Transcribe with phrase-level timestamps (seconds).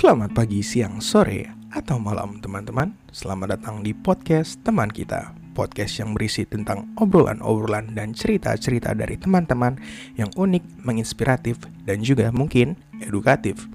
[0.00, 1.44] Selamat pagi, siang, sore,
[1.76, 2.96] atau malam teman-teman.
[3.12, 5.36] Selamat datang di podcast teman kita.
[5.52, 9.76] Podcast yang berisi tentang obrolan-obrolan dan cerita-cerita dari teman-teman
[10.16, 13.68] Yang unik, menginspiratif, dan juga mungkin edukatif.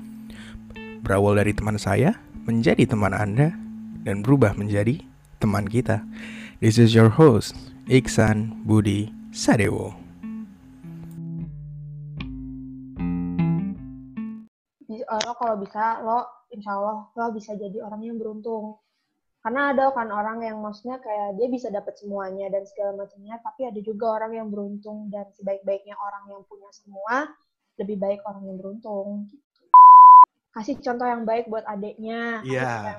[1.05, 2.17] Berawal dari teman saya,
[2.49, 3.53] menjadi teman Anda,
[4.01, 5.05] dan berubah menjadi
[5.37, 6.01] teman kita.
[6.57, 7.53] This is your host,
[7.85, 10.04] Iksan Budi Sadewo
[15.35, 18.79] kalau bisa lo insya Allah lo bisa jadi orang yang beruntung.
[19.45, 23.69] Karena ada kan orang yang maksudnya kayak dia bisa dapat semuanya dan segala macamnya tapi
[23.69, 27.29] ada juga orang yang beruntung dan sebaik-baiknya orang yang punya semua
[27.77, 29.29] lebih baik orang yang beruntung.
[30.55, 32.41] Kasih contoh yang baik buat adiknya.
[32.41, 32.97] Iya.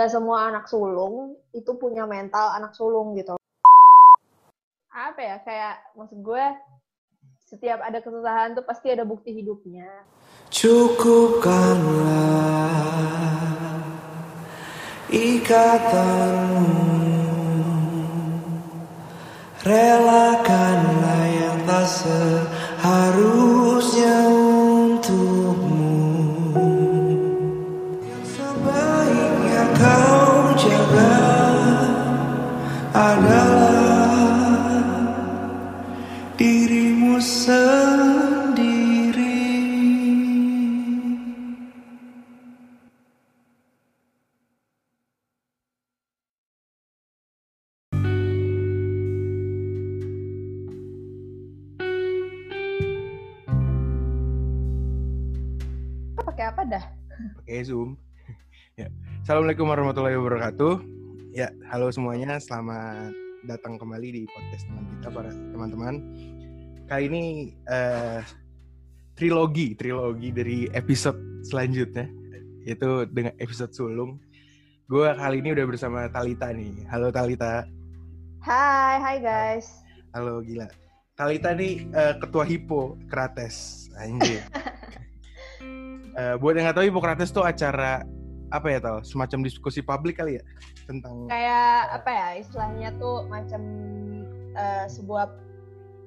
[0.00, 0.08] yeah.
[0.08, 3.36] semua anak sulung itu punya mental anak sulung gitu.
[4.92, 6.44] Apa ya kayak maksud gue
[7.50, 9.88] setiap ada kesusahan tuh pasti ada bukti hidupnya
[10.50, 12.10] Cukupkanlah
[15.06, 16.66] ikatanmu.
[19.62, 23.30] Relakanlah yang tak seharusnya
[59.30, 60.74] Assalamualaikum warahmatullahi wabarakatuh.
[61.30, 63.14] Ya, halo semuanya, selamat
[63.46, 65.94] datang kembali di podcast teman kita para teman-teman.
[66.90, 67.22] Kali ini
[67.70, 68.26] eh,
[69.14, 72.10] trilogi, trilogi dari episode selanjutnya,
[72.66, 74.18] yaitu dengan episode sulung.
[74.90, 76.90] Gue kali ini udah bersama Talita nih.
[76.90, 77.70] Halo Talita.
[78.42, 79.70] Hai, hai guys.
[80.10, 80.66] Halo gila.
[81.14, 83.86] Talita nih eh, ketua Hippo Krates.
[83.94, 84.42] Anjir.
[86.10, 88.02] Eh, buat yang nggak tahu Hippokrates tuh acara
[88.50, 90.44] apa ya tal semacam diskusi publik kali ya
[90.90, 93.62] tentang Kayak apa ya istilahnya tuh macam
[94.58, 95.30] eh, sebuah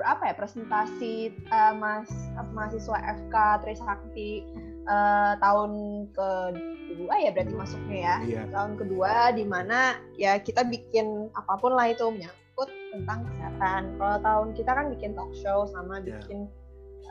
[0.03, 2.11] apa ya presentasi eh, mas
[2.51, 4.43] mahasiswa FK Trisakti
[4.83, 5.71] eh, tahun
[6.11, 11.73] kedua ya berarti masuknya ya iya tahun kedua di mana ya kita bikin apa pun
[11.73, 13.97] lah itu menyangkut tentang kesehatan.
[13.97, 16.19] Kalau tahun kita kan bikin talk show sama Ya.
[16.21, 16.45] bikin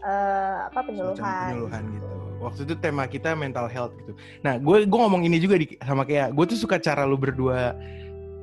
[0.05, 1.51] eh, apa semacam penyuluhan.
[1.57, 4.13] penyuluhan gitu waktu itu tema kita mental health gitu.
[4.43, 7.79] Nah gue gue ngomong ini juga di, sama kayak gue tuh suka cara lu berdua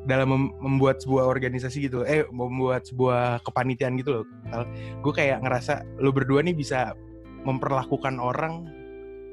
[0.08, 2.08] dalam mem- membuat sebuah organisasi gitu.
[2.08, 4.26] Eh membuat sebuah kepanitiaan gitu loh.
[5.04, 6.96] Gue kayak ngerasa lu berdua nih bisa
[7.44, 8.66] memperlakukan orang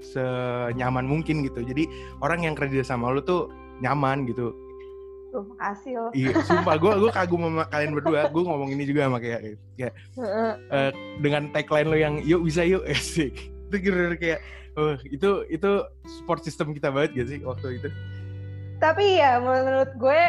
[0.02, 1.62] senyaman mungkin gitu.
[1.62, 1.86] Jadi
[2.20, 3.48] orang yang kerja sama lu tuh
[3.78, 4.50] nyaman gitu.
[5.34, 6.10] Tuh, makasih loh.
[6.14, 6.74] iya sumpah.
[6.74, 8.26] Gue gue kagum sama kalian berdua.
[8.34, 9.94] Gue ngomong ini juga sama kayak kayak
[10.74, 10.90] eh,
[11.22, 12.82] dengan tagline lo yang yuk bisa yuk.
[12.90, 14.40] Asik itu kira kayak
[14.78, 15.70] oh, itu itu
[16.06, 17.88] support system kita banget gitu sih waktu itu
[18.76, 20.20] Tapi ya menurut gue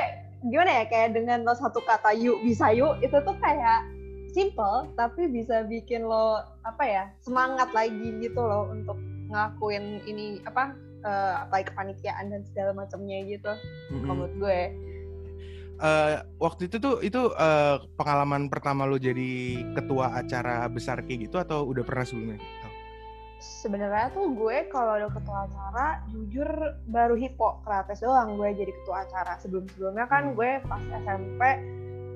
[0.48, 3.84] gimana ya kayak dengan lo satu kata yuk bisa yuk itu tuh kayak
[4.32, 8.96] simple tapi bisa bikin lo apa ya semangat lagi gitu loh untuk
[9.28, 10.72] ngelakuin ini apa
[11.04, 13.52] eh apalagi kepanitiaan dan segala macamnya gitu
[13.94, 14.06] Mm-mm.
[14.08, 14.62] menurut gue.
[15.78, 21.38] Eh, waktu itu tuh itu eh, pengalaman pertama lo jadi ketua acara besar kayak gitu
[21.38, 22.42] atau udah pernah sebelumnya?
[23.38, 26.50] Sebenarnya tuh gue kalau ada ketua acara jujur
[26.90, 29.38] baru hipo kreatif doang gue jadi ketua acara.
[29.42, 31.42] Sebelum sebelumnya kan gue pas SMP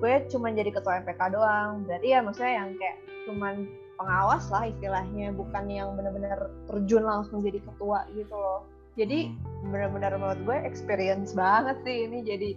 [0.02, 1.86] gue cuma jadi ketua MPK doang.
[1.86, 2.98] Berarti ya maksudnya yang kayak
[3.30, 3.56] cuman
[4.02, 8.66] pengawas lah istilahnya bukan yang benar-benar terjun langsung jadi ketua gitu loh.
[8.98, 9.72] Jadi Hmm.
[9.72, 12.50] benar-benar menurut gue experience banget sih ini jadi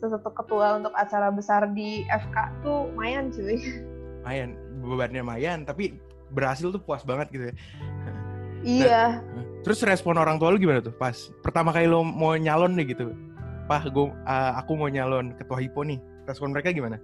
[0.00, 3.60] satu ketua untuk acara besar di FK tuh lumayan cuy.
[4.24, 5.96] Mayan bebannya mayan tapi
[6.30, 7.54] berhasil tuh puas banget gitu ya.
[8.64, 9.24] Iya.
[9.60, 10.94] Terus respon orang tua lu gimana tuh?
[10.96, 13.12] Pas pertama kali lo mau nyalon deh gitu?
[13.68, 14.06] Pak, gue
[14.56, 16.00] aku mau nyalon ketua Hippo nih.
[16.26, 16.98] Respon mereka gimana?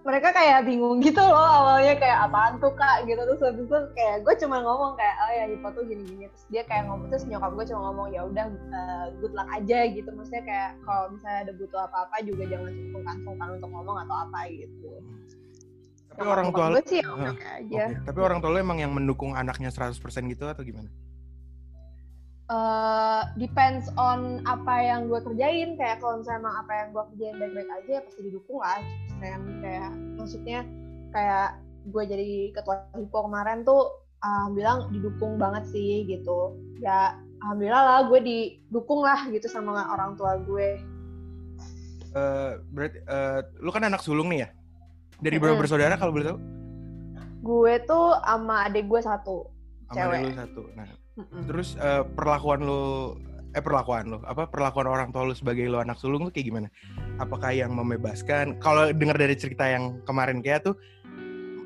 [0.00, 3.04] mereka kayak bingung gitu loh awalnya kayak apaan tuh kak?
[3.04, 3.20] Gitu.
[3.20, 6.44] Terus habis itu kayak gue cuma ngomong kayak oh ya Hipo tuh gini gini terus
[6.48, 10.08] dia kayak ngomong terus nyokap gue cuma ngomong ya udah eh, good luck aja gitu.
[10.08, 14.40] Maksudnya kayak kalau misalnya ada butuh apa apa juga jangan sungkan-sungkan untuk ngomong atau apa
[14.48, 14.92] gitu
[16.10, 17.84] Tapi orang tua lu gue sih oke Oke, aja.
[18.02, 19.94] Tapi orang tua lu emang yang mendukung anaknya 100%
[20.30, 20.90] gitu atau gimana?
[22.50, 25.78] eh depends on apa yang gue kerjain.
[25.78, 28.80] Kayak kalau misalnya emang apa yang gue kerjain baik-baik aja ya pasti didukung lah.
[29.22, 30.60] Dan kayak maksudnya
[31.14, 31.48] kayak
[31.86, 34.02] gue jadi ketua hippo kemarin tuh
[34.52, 36.58] bilang didukung banget sih gitu.
[36.82, 37.14] Ya
[37.46, 40.82] alhamdulillah lah gue didukung lah gitu sama orang tua gue.
[42.10, 44.48] Eh, berarti eh, lu kan anak sulung nih ya?
[45.20, 45.62] Dari berapa Mm-mm.
[45.62, 46.40] bersaudara kalau boleh tahu?
[47.40, 49.48] gue tuh sama adik gue satu
[49.88, 50.12] Sama Cewek.
[50.12, 50.62] adik lu satu.
[50.76, 51.42] Nah, Mm-mm.
[51.48, 53.16] terus eh, perlakuan lu
[53.50, 56.68] eh perlakuan lu apa perlakuan orang tua lu sebagai lu anak sulung tuh kayak gimana?
[57.16, 58.60] Apakah yang membebaskan?
[58.60, 60.76] Kalau dengar dari cerita yang kemarin kayak tuh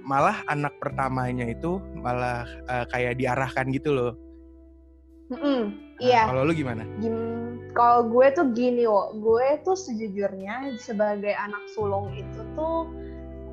[0.04, 4.12] malah anak pertamanya itu malah eh, kayak diarahkan gitu loh.
[5.34, 5.60] Mm-mm.
[5.94, 6.86] Nah, iya Kalau lu gimana?
[6.98, 7.42] Gim-
[7.74, 12.86] kalau gue tuh gini wo, gue tuh sejujurnya sebagai anak sulung itu tuh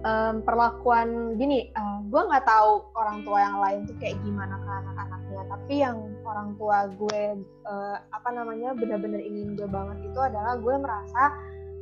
[0.01, 4.69] em, perlakuan gini, eh, gue nggak tahu orang tua yang lain tuh kayak gimana ke
[4.69, 10.57] anak-anaknya, tapi yang orang tua gue eh, apa namanya benar-benar ingin gue banget itu adalah
[10.57, 11.23] gue merasa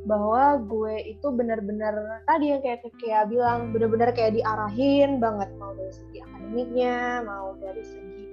[0.08, 5.92] bahwa gue itu benar-benar tadi yang kayak kayak bilang benar-benar kayak diarahin banget mau dari
[5.92, 8.24] segi akademiknya, mau dari segi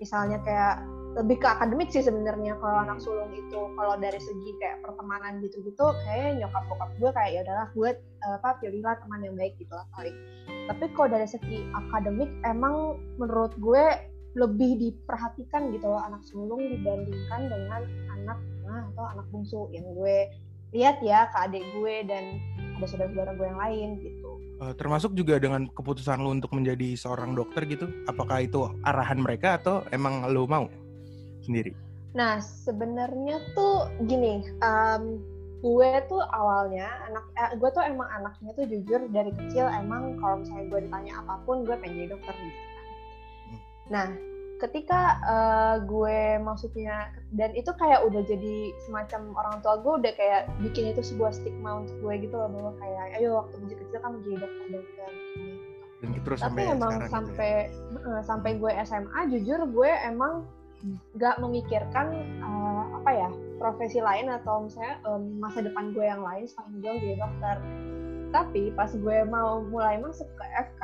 [0.00, 0.80] misalnya kayak
[1.18, 3.60] lebih ke akademik sih sebenarnya kalau anak sulung itu.
[3.74, 8.34] Kalau dari segi kayak pertemanan gitu-gitu kayak nyokap bokap gue kayak ya udahlah gue eh,
[8.38, 10.14] apa pilihlah teman yang baik gitu lah paling.
[10.70, 13.84] Tapi kalau dari segi akademik emang menurut gue
[14.38, 17.82] lebih diperhatikan gitu loh anak sulung dibandingkan dengan
[18.14, 20.30] anak tengah atau anak bungsu yang gue
[20.70, 22.38] lihat ya ke adik gue dan
[22.78, 24.30] ada saudara-saudara gue yang lain gitu.
[24.60, 27.90] Eh, termasuk juga dengan keputusan lu untuk menjadi seorang dokter gitu.
[28.06, 30.70] Apakah itu arahan mereka atau emang lu mau
[31.44, 31.72] sendiri?
[32.10, 35.22] Nah, sebenarnya tuh gini, em,
[35.60, 40.40] gue tuh awalnya anak, eh, gue tuh emang anaknya tuh jujur dari kecil emang kalau
[40.40, 42.84] misalnya gue ditanya apa pun gue pengen jadi dokter gitu kan.
[43.44, 43.60] Hmm.
[43.92, 44.08] Nah,
[44.60, 48.56] ketika eh, gue maksudnya dan itu kayak udah jadi
[48.88, 52.72] semacam orang tua gue udah kayak bikin itu sebuah stigma untuk gue gitu loh bahwa
[52.80, 55.12] kayak ayo waktu masih kecil kan jadi dokter macam.
[56.00, 57.12] Dan terus Tapi sampai emang sekarang gitu ya?
[57.12, 57.52] sampai
[58.24, 60.48] sampai gue SMA jujur gue emang
[61.14, 62.06] nggak memikirkan
[62.40, 63.28] eh, apa ya
[63.60, 67.56] profesi lain atau misalnya em, masa depan gue yang lain selain gue jadi dokter.
[68.30, 70.82] Tapi pas gue mau mulai masuk ke FK,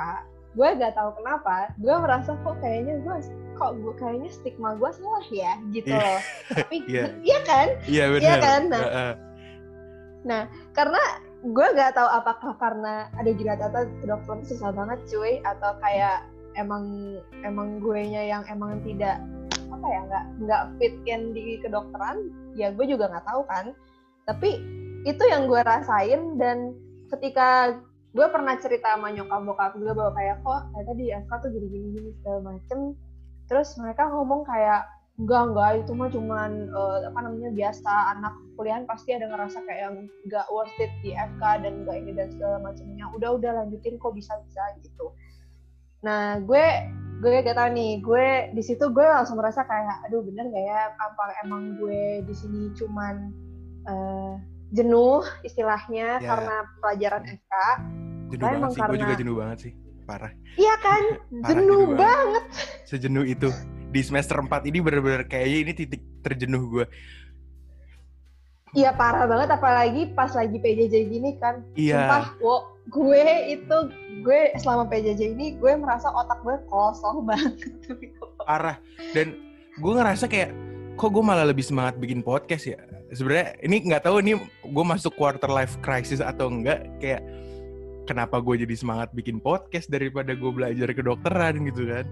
[0.58, 3.16] gue gak tahu kenapa, gue merasa kok kayaknya gue
[3.56, 6.02] kok gue kayaknya stigma gue salah ya gitu Iya.
[6.02, 6.20] loh.
[6.58, 7.04] Tapi Iya.
[7.24, 7.66] iya kan?
[7.86, 8.24] Iya benar.
[8.26, 8.60] Iya kan?
[8.68, 10.44] Nah, Heeh.
[10.74, 11.02] karena
[11.46, 16.26] gue gak tahu apakah karena ada gila tata kedokteran itu susah banget cuy atau kayak
[16.58, 16.84] emang
[17.46, 19.22] emang gue nya yang emang tidak
[19.76, 23.66] apa ya nggak nggak fit in di kedokteran ya gue juga nggak tahu kan.
[24.24, 24.50] Tapi
[25.06, 26.74] itu yang gue rasain dan
[27.14, 27.78] ketika
[28.16, 31.66] gue pernah cerita sama nyokap bokap gue bahwa kayak kok ternyata di FK tuh gini
[31.68, 32.78] gini gini segala macem.
[33.46, 37.92] Terus mereka ngomong kayak enggak enggak itu mah cuman eh, apa namanya biasa.
[38.18, 39.96] Anak kuliahan pasti ada ngerasa kayak yang
[40.26, 44.16] nggak worth it di FK dan enggak ini dan segala macamnya udah udah lanjutin kok
[44.16, 45.12] bisa bisa gitu
[46.06, 46.64] nah gue
[47.18, 50.80] gue gak tau nih gue di situ gue langsung merasa kayak aduh bener gak ya
[50.94, 53.34] apa emang gue di sini cuman
[53.82, 54.32] eh,
[54.68, 56.28] jenuh istilahnya Ya.
[56.28, 57.54] karena pelajaran FK
[58.26, 58.80] Jenuh Tapi banget emang sih.
[58.80, 59.72] Gue juga karena- jenuh banget sih.
[60.02, 60.32] Parah.
[60.54, 62.44] iya kan Parah, jenuh jenuh banget
[62.84, 63.48] Sejenuh itu.
[63.86, 66.86] Di semester 4 ini bener-bener kayaknya ini titik terjenuh gue.
[68.74, 71.64] Iya parah banget apalagi pas lagi PJJ gini kan.
[71.72, 71.96] Iya.
[71.96, 73.78] Sumpah, wo, gue itu
[74.22, 77.54] gue selama PJJ ini gue merasa otak gue kosong banget.
[78.46, 78.78] Parah.
[79.10, 79.38] Dan
[79.82, 80.54] gue ngerasa kayak
[80.96, 82.78] kok gue malah lebih semangat bikin podcast ya.
[83.10, 86.86] Sebenarnya ini nggak tahu ini gue masuk quarter life crisis atau enggak.
[87.02, 87.22] Kayak
[88.06, 92.06] kenapa gue jadi semangat bikin podcast daripada gue belajar kedokteran gitu kan.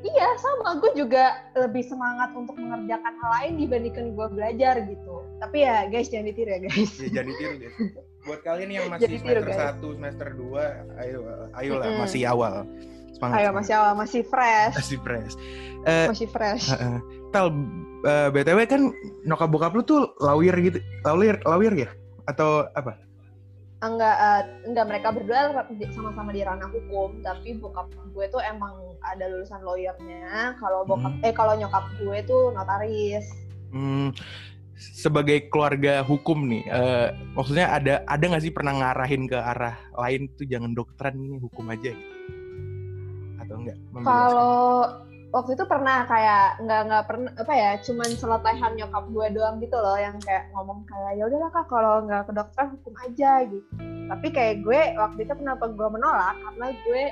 [0.00, 5.26] iya sama gue juga lebih semangat untuk mengerjakan hal lain dibandingkan gue belajar gitu.
[5.42, 6.90] Tapi ya guys jangan ditiru ya guys.
[7.02, 7.76] Ya jadi tiru guys.
[8.22, 9.78] Buat kalian yang masih Jadi semester.
[9.80, 11.18] 1, semester 2, ayo
[11.54, 12.00] ayolah Mm-mm.
[12.04, 12.54] masih awal.
[13.10, 13.36] Semangat.
[13.36, 15.34] Ayo masih awal masih fresh, masih fresh.
[15.82, 16.64] Eh, masih fresh.
[16.72, 16.98] Heeh.
[17.30, 17.46] Tal,
[18.02, 18.82] eh, btw kan
[19.22, 21.88] nyokap bokap lu tuh lawyer gitu, lawyer, lawyer ya?
[22.24, 22.96] Atau apa?
[23.80, 29.24] enggak eh, enggak mereka berdua sama-sama di ranah hukum tapi bokap gue tuh emang ada
[29.24, 31.24] lulusan lawyernya kalau bokap Hmm.
[31.24, 33.24] eh kalau nyokap gue tuh notaris
[33.72, 34.12] Hmm,
[34.80, 40.32] sebagai keluarga hukum nih, eh, maksudnya ada ada nggak sih pernah ngarahin ke arah lain
[40.34, 42.16] tuh jangan dokteran ini hukum aja gitu?
[43.44, 43.76] Atau enggak?
[44.00, 44.56] Kalau
[45.30, 49.76] waktu itu pernah kayak nggak nggak pernah apa ya, cuman seletehan nyokap gue doang gitu
[49.76, 53.68] loh yang kayak ngomong kayak ya udahlah kak kalau nggak ke dokter hukum aja gitu.
[54.10, 57.02] Tapi kayak gue waktu itu kenapa gue menolak karena gue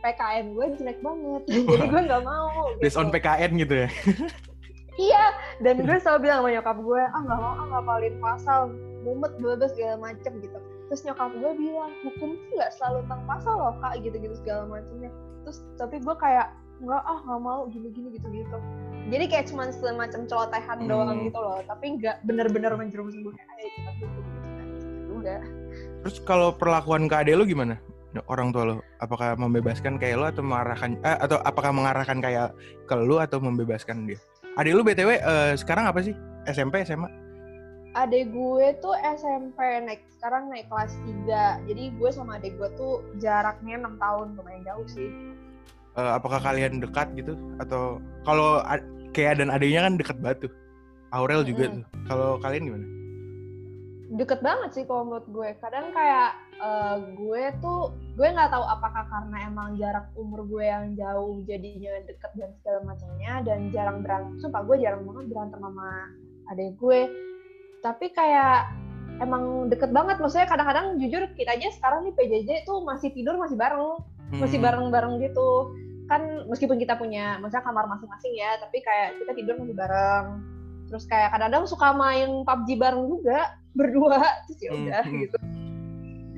[0.00, 2.72] PKN gue jelek banget, jadi gue nggak mau.
[2.80, 3.20] based on gitu.
[3.20, 3.88] PKN gitu ya?
[4.98, 5.24] Iya,
[5.62, 8.60] dan gue selalu bilang sama nyokap gue, ah nggak mau, ah ngapalin pasal,
[9.06, 10.58] mumet, bla segala macem gitu.
[10.90, 15.10] Terus nyokap gue bilang, hukum tuh nggak selalu tentang pasal loh kak, gitu-gitu segala macemnya.
[15.46, 18.56] Terus tapi gue kayak, nggak ah nggak mau gini-gini gitu-gitu
[19.12, 20.88] jadi kayak cuma semacam celotehan Hmm.
[20.88, 24.20] doang gitu loh tapi nggak bener-bener menjerumus gue kayak ayo kita gitu
[25.12, 25.36] juga
[26.00, 27.76] Terus kalau perlakuan ke adek lu gimana?
[28.26, 32.56] Orang tua lu, apakah membebaskan kayak lu atau mengarahkan eh, atau apakah mengarahkan kayak
[32.88, 34.18] ke lu atau membebaskan dia?
[34.58, 36.14] Adek lu BTW eh, sekarang apa sih?
[36.48, 37.10] SMP, SMA?
[37.90, 40.94] adek gue tuh SMP naik sekarang naik kelas
[41.26, 45.10] 3 jadi gue sama adek gue tuh jaraknya enam tahun lumayan jauh sih
[45.98, 48.62] Eh, apakah kalian dekat gitu atau kalau
[49.10, 50.52] kayak dan adiknya kan dekat banget tuh.
[51.10, 51.82] Aurel juga Mm-mm.
[51.82, 51.84] tuh.
[52.06, 52.86] Kalau kalian gimana?
[54.10, 55.48] Deket banget sih kalau menurut gue.
[55.62, 60.98] Kadang kayak eh, gue tuh gue nggak tahu apakah karena emang jarak umur gue yang
[60.98, 64.34] jauh jadinya deket dan segala macamnya dan jarang berantem.
[64.42, 65.88] Sumpah gue jarang banget berantem sama
[66.50, 67.00] adik gue.
[67.80, 68.74] Tapi kayak
[69.22, 70.18] emang deket banget.
[70.18, 74.02] Maksudnya kadang-kadang jujur kita aja sekarang nih PJJ tuh masih tidur masih bareng.
[74.34, 74.66] Masih Hmm.
[74.66, 75.70] bareng-bareng gitu.
[76.10, 80.26] Kan meskipun kita punya maksudnya kamar masing-masing ya tapi kayak kita tidur masih bareng.
[80.90, 85.20] Terus kayak kadang-kadang suka main PUBG bareng juga berdua terus ya udah Hmm.
[85.24, 85.38] gitu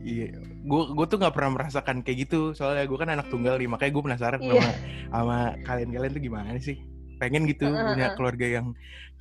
[0.03, 0.35] Iya,
[0.67, 2.59] gue gue tuh nggak pernah merasakan kayak gitu.
[2.59, 4.51] Soalnya gue kan anak tunggal nih, makanya gue penasaran Iya.
[4.51, 4.71] sama
[5.15, 6.77] sama kalian-kalian tuh gimana sih?
[7.23, 8.17] Pengen gitu Heeh, punya heeh.
[8.19, 8.67] keluarga yang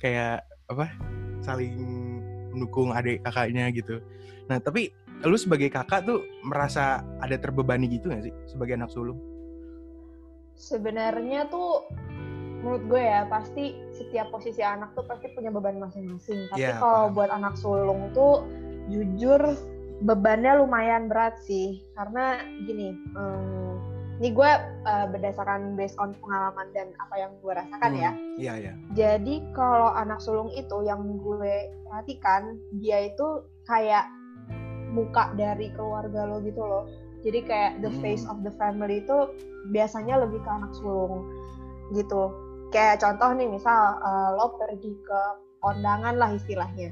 [0.02, 0.90] kayak apa?
[1.38, 1.78] Saling
[2.50, 4.02] mendukung adik kakaknya gitu.
[4.50, 4.90] Nah tapi
[5.22, 9.22] lu sebagai kakak tuh merasa ada terbebani gitu gak sih sebagai anak sulung?
[10.52, 11.90] sebenarnya tuh
[12.62, 17.10] menurut gue ya pasti setiap posisi anak tuh pasti punya beban masing-masing tapi Iya, kalau
[17.10, 17.16] paham.
[17.16, 18.46] buat anak sulung tuh
[18.86, 19.42] jujur
[20.00, 23.74] bebannya lumayan berat sih karena gini em,
[24.18, 24.50] ini gue
[24.84, 28.72] eh, berdasarkan based on pengalaman dan apa yang gue rasakan ya Hmm, Iya ya.
[28.92, 31.54] Jadi kalau anak sulung itu yang gue
[31.84, 33.26] perhatikan dia itu
[33.64, 34.06] kayak
[34.88, 36.84] muka dari keluarga lo gitu loh.
[37.22, 37.98] Jadi kayak the Hmm.
[37.98, 39.18] face of the family itu
[39.68, 41.26] biasanya lebih ke anak sulung
[41.90, 42.30] gitu.
[42.72, 45.20] Kayak contoh nih misal eh, lo pergi ke
[45.60, 46.90] kondangan lah istilahnya.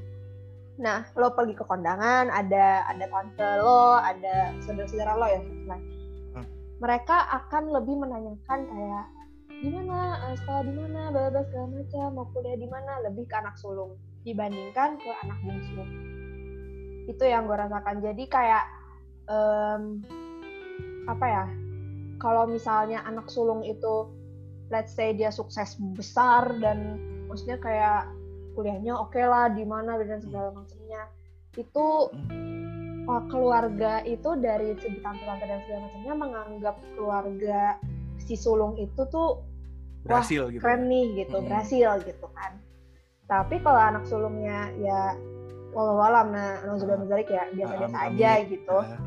[0.78, 5.40] Nah lo pergi ke kondangan ada ada tante lo, ada saudara-saudara lo ya.
[5.40, 6.46] Hmm.
[6.84, 9.06] Mereka akan lebih menanyakan kayak
[9.60, 13.56] gimana eh, sekolah di mana bla segala macam mau kuliah di mana lebih ke anak
[13.60, 15.84] sulung dibandingkan ke anak bungsu
[17.08, 18.64] itu yang gue rasakan jadi kayak
[19.26, 20.04] em,
[21.08, 21.44] apa ya
[22.20, 24.06] kalau misalnya anak sulung itu
[24.70, 26.96] let's say dia sukses besar dan
[27.26, 28.06] maksudnya kayak
[28.54, 31.10] kuliahnya oke lah di mana dan segala macamnya.
[31.58, 32.10] Itu
[33.10, 37.76] oh, keluarga itu dari segi tante-tante dan segala macamnya menganggap keluarga
[38.22, 39.42] si sulung itu tuh
[40.00, 40.62] Berhasil gitu.
[40.64, 41.48] keren nih gitu Mm-mm.
[41.50, 42.56] berhasil gitu kan.
[43.28, 45.14] Tapi kalau anak sulungnya ya
[45.70, 48.78] walau alam nah min dzalik ya biasa-biasa aja gitu.
[48.80, 48.98] Ah,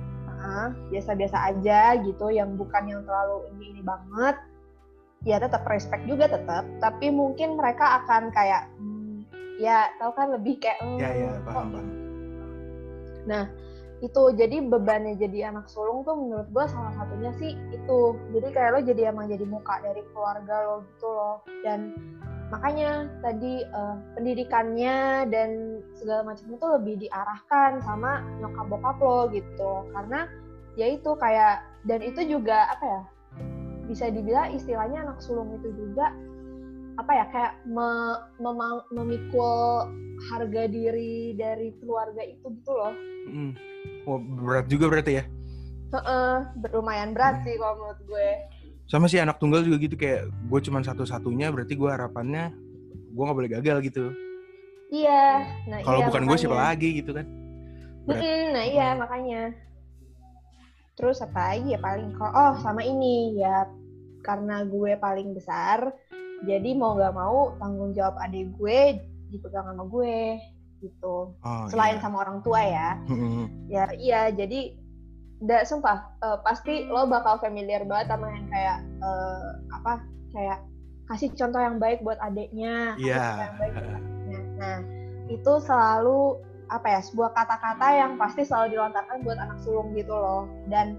[0.43, 4.36] Heeh, biasa-biasa aja gitu yang bukan yang terlalu ini ini banget
[5.23, 9.23] ya tetap respect juga tetap tapi mungkin mereka akan kayak hmm,
[9.59, 11.87] ya tahu kan lebih kayak hmm, Ya ya paham paham.
[14.03, 18.19] itu jadi bebannya jadi anak sulung tuh menurut gua salah satunya sih itu.
[18.35, 21.39] Jadi kayak lo jadi emang jadi muka dari keluarga lo gitu loh.
[21.63, 21.95] Dan
[22.51, 29.87] makanya tadi eh, pendidikannya dan segala macam itu lebih diarahkan sama nyokap bokap lo gitu.
[29.95, 30.27] Karena
[30.75, 33.01] ya itu kayak dan itu juga apa ya
[33.93, 36.09] bisa dibilang istilahnya anak sulung itu juga
[36.97, 38.21] apa ya kayak me-
[38.89, 39.85] memikul
[40.29, 43.55] harga diri dari keluarga itu gitu loh Hmm.
[44.03, 45.23] Wah, berat juga berarti ya.
[45.95, 46.35] Heeh,
[46.75, 48.29] lumayan berat sih kalau menurut gue.
[48.83, 52.51] Sama sih anak tunggal juga gitu kayak gue cuman satu-satunya berarti gue harapannya
[53.15, 54.12] gue nggak boleh gagal gitu.
[54.91, 55.47] Iya.
[55.71, 57.25] Nah, Kalau iya, bukan gue siapa lagi gitu kan?
[58.03, 58.19] Berat.
[58.19, 59.41] Mm-mm, nah iya makanya.
[61.00, 63.65] Terus apa lagi ya paling kalau oh sama ini ya
[64.23, 65.91] karena gue paling besar,
[66.47, 70.39] jadi mau nggak mau tanggung jawab adik gue dipegang sama gue
[70.79, 71.31] gitu.
[71.37, 72.03] Oh, Selain iya.
[72.03, 72.89] sama orang tua ya.
[73.71, 74.75] Ya iya jadi
[75.43, 79.93] nggak sumpah eh, pasti lo bakal familiar banget sama yang kayak eh, apa
[80.31, 80.59] kayak
[81.11, 83.25] kasih contoh yang baik buat adiknya kasih Iya.
[83.43, 84.39] yang baik buat adiknya.
[84.55, 84.77] nah
[85.27, 86.19] itu selalu
[86.71, 90.95] apa ya sebuah kata-kata yang pasti selalu dilontarkan buat anak sulung gitu loh dan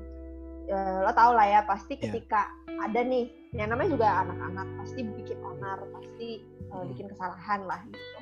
[0.67, 2.09] eh, lo tau lah ya pasti Iya.
[2.09, 2.49] ketika
[2.81, 6.29] ada nih yang namanya juga anak-anak pasti bikin onar pasti
[6.67, 6.91] Hmm.
[6.91, 8.19] bikin kesalahan lah gitu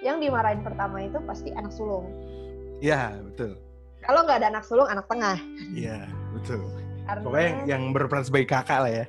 [0.00, 2.06] yang dimarahin pertama itu pasti anak sulung
[2.78, 3.58] Iya betul.
[4.00, 5.36] kalau nggak ada anak sulung anak tengah
[5.70, 6.62] Iya betul.
[7.04, 9.06] karena Pokoknya yang berperan sebagai kakak lah ya.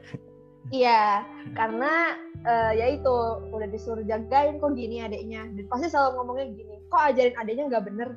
[0.70, 1.22] iya
[1.54, 3.16] karena eh, ya itu
[3.48, 7.86] udah disuruh jagain kok gini adiknya dan pasti selalu ngomongnya gini kok ajarin adiknya nggak
[7.86, 8.10] bener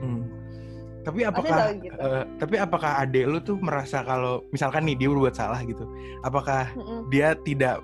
[0.00, 0.24] Hmm.
[1.06, 1.96] Tapi Pasti apakah selalu gitu.
[2.02, 5.86] eh, tapi apakah adek lu tuh merasa kalau misalkan nih dia berbuat salah gitu,
[6.26, 7.06] apakah Mm-mm.
[7.14, 7.78] dia tidak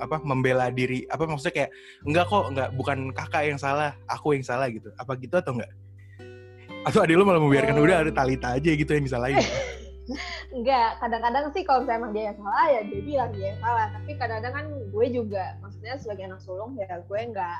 [0.00, 1.70] apa membela diri apa maksudnya kayak
[2.08, 5.68] enggak kok enggak bukan kakak yang salah aku yang salah gitu apa gitu atau enggak
[6.88, 7.84] atau adek lu malah membiarkan Eh.
[7.84, 9.36] udah ada Talita aja gitu yang disalahin
[10.50, 13.86] Enggak, kadang-kadang sih kalau misalnya emang dia yang salah ya dia bilang dia yang salah.
[13.94, 17.58] Tapi kadang-kadang kan gue juga, maksudnya sebagai anak sulung ya gue nggak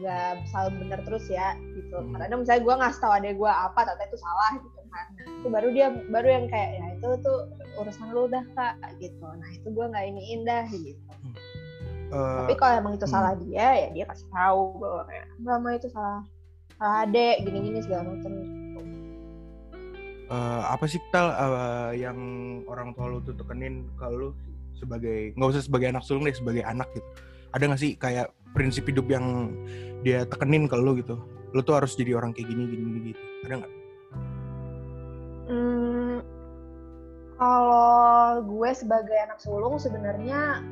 [0.00, 1.96] nggak selalu bener terus ya gitu.
[1.96, 2.12] Hmm.
[2.14, 5.06] Kadang-kadang misalnya gue ngasih tahu adek gue apa, ternyata itu salah gitu kan.
[5.26, 7.38] Itu baru dia baru yang kayak ya itu tuh
[7.80, 9.24] urusan lu dah kak gitu.
[9.24, 11.12] Nah itu gue nggak iniin dah gitu.
[12.06, 13.14] Eh, Tapi kalau emang itu hmm.
[13.14, 15.26] salah dia ya dia kasih tahu bahwa kayak
[15.82, 16.22] itu salah
[16.78, 18.32] salah adek gini-gini segala macam.
[20.26, 22.18] eh, apa sih tal eh, yang
[22.66, 24.34] orang tua lu tuh tekenin ke lu
[24.74, 27.06] sebagai nggak usah sebagai anak sulung deh sebagai anak gitu
[27.54, 28.26] ada nggak sih kayak
[28.56, 29.52] prinsip hidup yang
[30.00, 31.20] dia tekenin ke lu gitu.
[31.52, 33.22] Lu tuh harus jadi orang kayak gini gini, gini gitu.
[33.44, 33.72] Ada nggak?
[35.46, 36.16] Hmm,
[37.36, 40.64] kalau gue sebagai anak sulung sebenarnya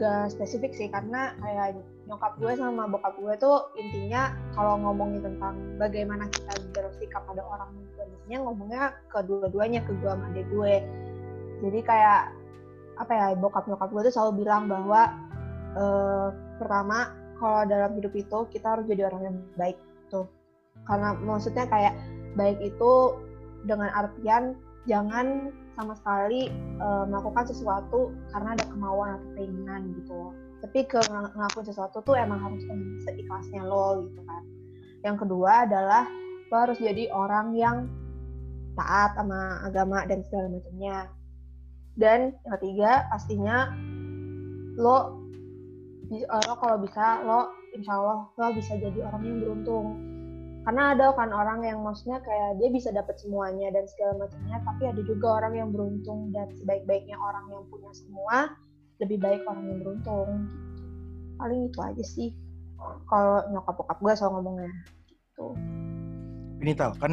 [0.00, 1.76] gak spesifik sih karena kayak
[2.08, 7.76] nyokap gue sama bokap gue tuh intinya kalau ngomongin tentang bagaimana kita bersikap pada orang
[7.92, 8.82] tua biasanya ngomongnya
[9.12, 10.74] ke dua-duanya ke gue sama adik gue.
[11.62, 12.32] Jadi kayak
[12.96, 15.12] apa ya bokap nyokap gue tuh selalu bilang bahwa
[15.76, 20.30] eh, pertama kalau dalam hidup itu kita harus jadi orang yang baik tuh
[20.86, 21.98] karena maksudnya kayak
[22.38, 23.18] baik itu
[23.66, 24.54] dengan artian
[24.86, 30.20] jangan sama sekali eh, melakukan sesuatu karena ada kemauan atau keinginan gitu.
[30.62, 32.62] Tapi ke ng- ngelakuin sesuatu tuh emang harus
[33.02, 34.42] seikhlasnya lo gitu kan.
[35.02, 36.06] Yang kedua adalah
[36.52, 37.90] lo harus jadi orang yang
[38.78, 41.10] taat sama agama dan segala macamnya.
[41.98, 43.74] Dan yang ketiga pastinya
[44.78, 45.21] lo
[46.20, 47.40] lo kalau bisa lo
[47.72, 49.86] insya Allah lo bisa jadi orang yang beruntung.
[50.62, 54.82] Karena ada kan orang yang maksudnya kayak dia bisa dapat semuanya dan segala macamnya tapi
[54.86, 58.54] ada juga orang yang beruntung dan sebaik-baiknya orang yang punya semua
[59.02, 60.28] lebih baik orang yang beruntung.
[61.40, 62.30] Paling itu aja sih.
[63.10, 64.70] Kalau nyokap bokap gue selalu ngomongnya
[65.10, 65.46] gitu.
[66.62, 67.12] Ini tal kan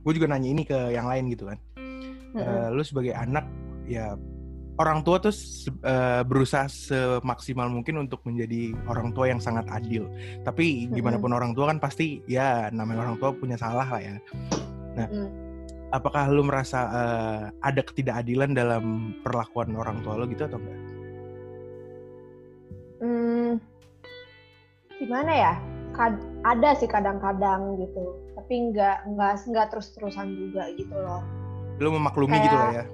[0.00, 1.58] gue juga nanya ini ke yang lain gitu kan.
[2.34, 3.46] Eh, lu sebagai anak
[3.86, 4.16] ya
[4.74, 5.30] orang tua tuh
[5.86, 10.10] eh, berusaha semaksimal mungkin untuk menjadi orang tua yang sangat adil.
[10.42, 14.16] Tapi gimana pun orang tua kan pasti ya namanya orang tua punya salah lah ya.
[14.98, 15.26] Mm-mm.
[15.94, 20.80] Apakah lu merasa eh, ada ketidakadilan dalam perlakuan orang tua lo gitu atau enggak?
[23.04, 23.60] Hmm,
[24.96, 25.54] gimana ya
[25.92, 31.20] Kad- ada sih kadang-kadang gitu tapi nggak nggak nggak terus-terusan juga gitu loh
[31.78, 32.84] Lu memaklumi Kayak- gitu lah ya.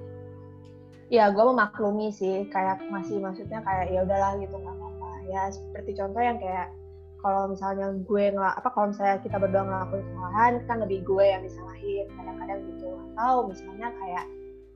[1.11, 5.09] Ya gue memaklumi sih kayak masih maksudnya kayak ya udahlah gitu nggak apa-apa.
[5.27, 6.71] Ya seperti contoh yang kayak
[7.19, 11.43] kalau misalnya gue ngelak apa kalau misalnya kita berdua ngelakuin kesalahan kan lebih gue yang
[11.43, 12.89] disalahin kadang-kadang gitu.
[13.19, 14.25] Atau misalnya kayak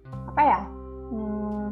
[0.06, 0.62] apa ya
[1.10, 1.66] hmm,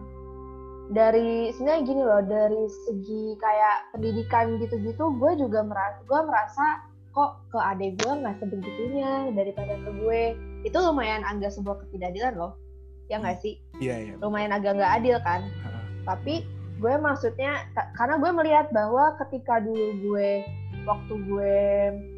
[0.96, 6.66] dari sebenarnya gini loh dari segi kayak pendidikan gitu-gitu gue juga merasa gue merasa
[7.14, 10.24] kok ke adik gue nggak sebegitunya daripada ke gue.
[10.64, 12.63] Itu lumayan agak sebuah ketidakadilan loh
[13.12, 13.60] ya nggak sih?
[13.80, 14.14] Iya iya.
[14.20, 15.42] lumayan agak nggak adil kan?
[16.04, 16.44] Tapi
[16.78, 20.44] gue maksudnya ka- karena gue melihat bahwa ketika dulu gue
[20.84, 21.56] waktu gue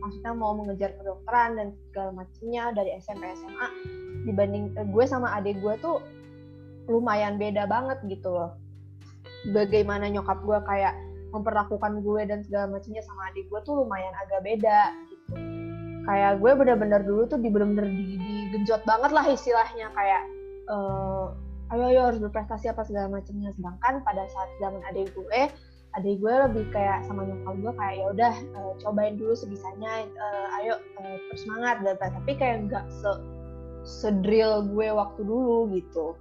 [0.01, 3.67] maksudnya mau mengejar kedokteran dan segala macamnya dari SMP SMA
[4.25, 6.01] dibanding eh, gue sama adik gue tuh
[6.89, 8.57] lumayan beda banget gitu loh.
[9.53, 10.97] Bagaimana nyokap gue kayak
[11.29, 15.25] memperlakukan gue dan segala macamnya sama adik gue tuh lumayan agak beda gitu.
[16.05, 19.89] Kayak gue bener-bener dulu tuh di bener-bener di, digenjot banget lah istilahnya.
[19.93, 20.21] Kayak
[20.69, 21.25] eh,
[21.73, 23.49] ayo ayo harus berprestasi apa segala macamnya.
[23.53, 25.41] Sedangkan pada saat zaman adik gue
[25.95, 30.57] adik gue lebih kayak sama nyokap gue kayak ya udah eh, cobain dulu sebisanya eh,
[30.61, 33.11] ayo eh, terus semangat dan tapi kayak nggak se
[33.85, 36.17] sedrill gue waktu dulu gitu.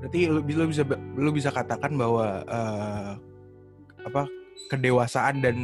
[0.00, 0.84] Berarti lu bisa
[1.18, 3.10] lu bisa katakan bahwa eh,
[4.06, 4.22] apa
[4.72, 5.56] kedewasaan dan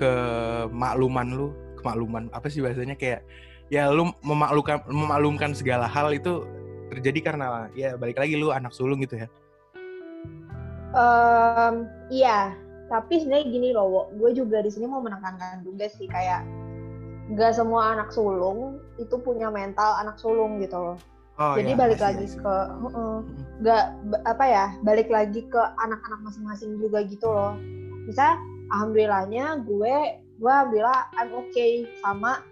[0.00, 1.46] kemakluman lu,
[1.78, 3.20] kemakluman apa sih bahasanya kayak
[3.68, 6.42] ya lu memaklumkan memaklumkan segala hal itu
[6.90, 9.28] terjadi karena ya balik lagi lu anak sulung gitu ya.
[10.90, 12.54] Em, iya,
[12.90, 16.42] tapi sebenarnya gini loh, gue juga di sini mau menekankan juga sih kayak
[17.30, 20.98] nggak semua anak sulung itu punya mental anak sulung gitu loh.
[21.40, 22.40] Oh, Jadi ya, balik I see, lagi I see.
[22.42, 23.16] ke heeh,
[23.62, 27.54] nggak ba- apa ya, balik lagi ke anak-anak masing-masing juga gitu loh.
[28.04, 28.34] Bisa
[28.74, 29.94] alhamdulillahnya gue
[30.42, 32.42] gue alhamdulillah I'm okay sama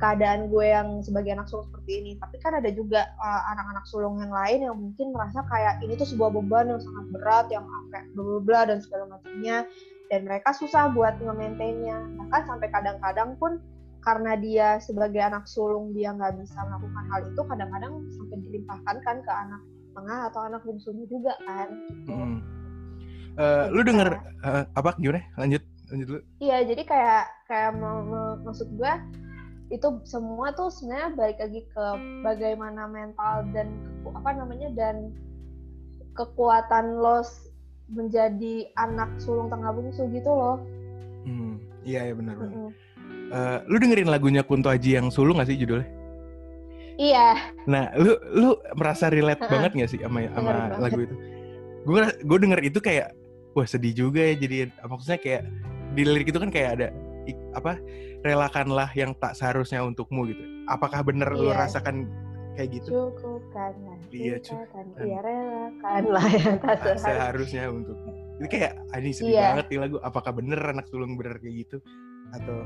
[0.00, 2.12] keadaan gue yang sebagai anak sulung seperti ini.
[2.20, 6.08] Tapi kan ada juga uh, anak-anak sulung yang lain yang mungkin merasa kayak ini tuh
[6.08, 9.68] sebuah beban yang sangat berat yang kayak bla bla dan segala macamnya
[10.10, 11.96] dan mereka susah buat nge-maintainnya.
[12.16, 13.60] Bahkan sampai kadang-kadang pun
[14.00, 19.16] karena dia sebagai anak sulung dia nggak bisa melakukan hal itu kadang-kadang sampai dilimpahkan kan
[19.20, 19.60] ke anak
[19.92, 22.12] tengah atau anak bungsunya juga kan gitu.
[22.12, 22.38] Mm.
[23.40, 24.08] Eh, lu denger
[24.42, 25.22] eh, apa gimana?
[25.38, 25.62] Lanjut,
[25.92, 26.20] lanjut lu.
[26.42, 28.92] Iya, jadi kayak kayak mau, mau- maksud gue
[29.70, 31.84] itu semua tuh sebenarnya balik lagi ke
[32.26, 33.70] bagaimana mental dan
[34.18, 35.14] apa namanya dan
[36.18, 37.22] kekuatan lo
[37.90, 40.58] menjadi anak sulung tengah bungsu gitu loh.
[41.26, 42.54] Hmm, iya ya benar benar.
[42.54, 42.70] Mm-mm.
[43.30, 45.86] Eh, lu dengerin lagunya Kunto Aji yang sulung gak sih judulnya?
[47.00, 47.32] Iya,
[47.64, 50.78] Nah, lu lu merasa relate banget gak sih sama sama banget.
[50.82, 51.14] lagu itu?
[51.86, 53.14] Gue gue denger itu kayak
[53.54, 55.42] wah sedih juga ya jadi maksudnya kayak
[55.94, 56.88] di lirik itu kan kayak ada
[57.52, 57.78] apa
[58.20, 60.42] relakanlah yang tak seharusnya untukmu gitu.
[60.66, 61.66] Apakah bener lu Iya.
[61.66, 62.06] rasakan
[62.52, 62.88] kayak gitu?
[62.92, 64.84] cukupkanlah Iya, cukupkan.
[65.00, 67.06] iya relakanlah yang tak seharusnya.
[67.08, 68.10] seharusnya untukmu.
[68.40, 69.44] Ini kayak ini sedih Iya.
[69.52, 69.96] banget di lagu.
[70.00, 71.76] Apakah bener anak sulung bener kayak gitu
[72.32, 72.56] atau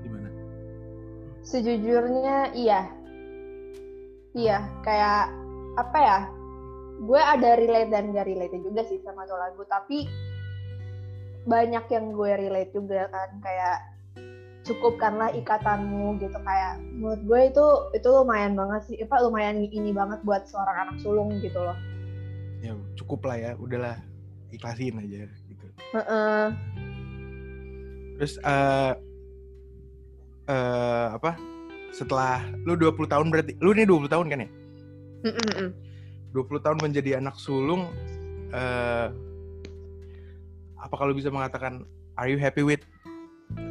[0.00, 0.28] gimana?
[1.42, 2.90] Sejujurnya iya.
[4.32, 5.32] Iya, kayak
[5.76, 6.18] apa ya?
[6.98, 10.08] Gue ada relate dan gak relate juga sih sama tuh lagu, tapi
[11.46, 13.78] banyak yang gue relate juga kan kayak
[14.66, 20.18] cukupkanlah ikatanmu gitu kayak menurut gue itu itu lumayan banget sih apa lumayan ini banget
[20.26, 21.78] buat seorang anak sulung gitu loh
[22.64, 23.96] Ya cukup lah ya, udahlah
[24.50, 25.66] ikhlasin aja gitu.
[25.92, 26.46] Heeh.
[28.16, 28.92] Terus eh
[30.48, 31.36] eh apa?
[31.92, 34.50] Setelah lu 20 tahun berarti lu ini 20 tahun kan ya?
[35.26, 35.68] Mm-mm-mm.
[36.32, 37.88] 20 tahun menjadi anak sulung
[38.52, 39.08] eh
[40.86, 41.82] apa kalau bisa mengatakan
[42.14, 42.80] are you happy with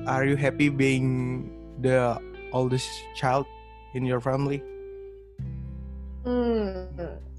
[0.03, 1.47] are you happy being
[1.79, 2.19] the
[2.51, 3.47] oldest child
[3.95, 4.59] in your family?
[6.27, 6.91] Hmm,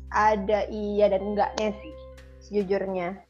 [0.09, 1.95] ada iya dan enggaknya sih,
[2.49, 3.21] sejujurnya.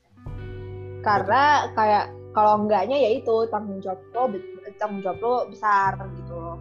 [1.03, 4.37] Karena kayak kalau enggaknya ya itu tanggung jawab lo,
[4.77, 6.59] tanggung jawab lo besar gitu loh.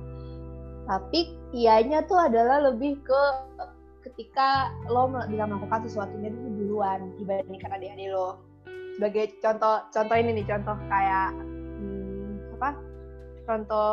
[0.85, 3.21] Tapi ianya tuh adalah lebih ke
[4.05, 8.39] ketika lo bisa melakukan sesuatunya itu duluan dibandingkan adik-adik lo.
[8.95, 12.69] Sebagai contoh, contoh ini nih contoh kayak hmm, apa?
[13.45, 13.87] Contoh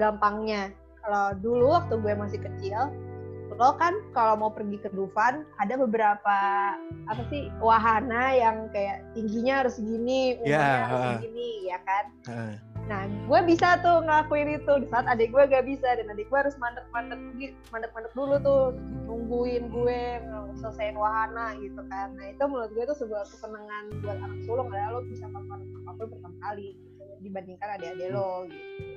[0.00, 0.72] gampangnya.
[1.04, 2.90] Kalau dulu waktu gue masih kecil,
[3.54, 6.38] lo kan kalau mau pergi ke Dufan ada beberapa
[7.06, 11.10] apa sih wahana yang kayak tingginya harus segini, umurnya Ya, harus ha.
[11.16, 12.04] segini, ya kan?
[12.26, 12.75] Heeh.
[12.86, 16.38] Nah, gue bisa tuh ngelakuin itu di saat adik gue gak bisa dan adik gue
[16.38, 18.62] harus mandek-mandek gi- mandek-mandek dulu tuh
[19.10, 20.02] nungguin gue
[20.62, 22.14] selesaiin wahana gitu kan.
[22.14, 25.90] Nah itu menurut gue tuh sebuah kesenangan buat anak sulung adalah lo bisa melakukan apa
[25.98, 28.94] pun pertama kali gitu, dibandingkan adik-adik lo gitu.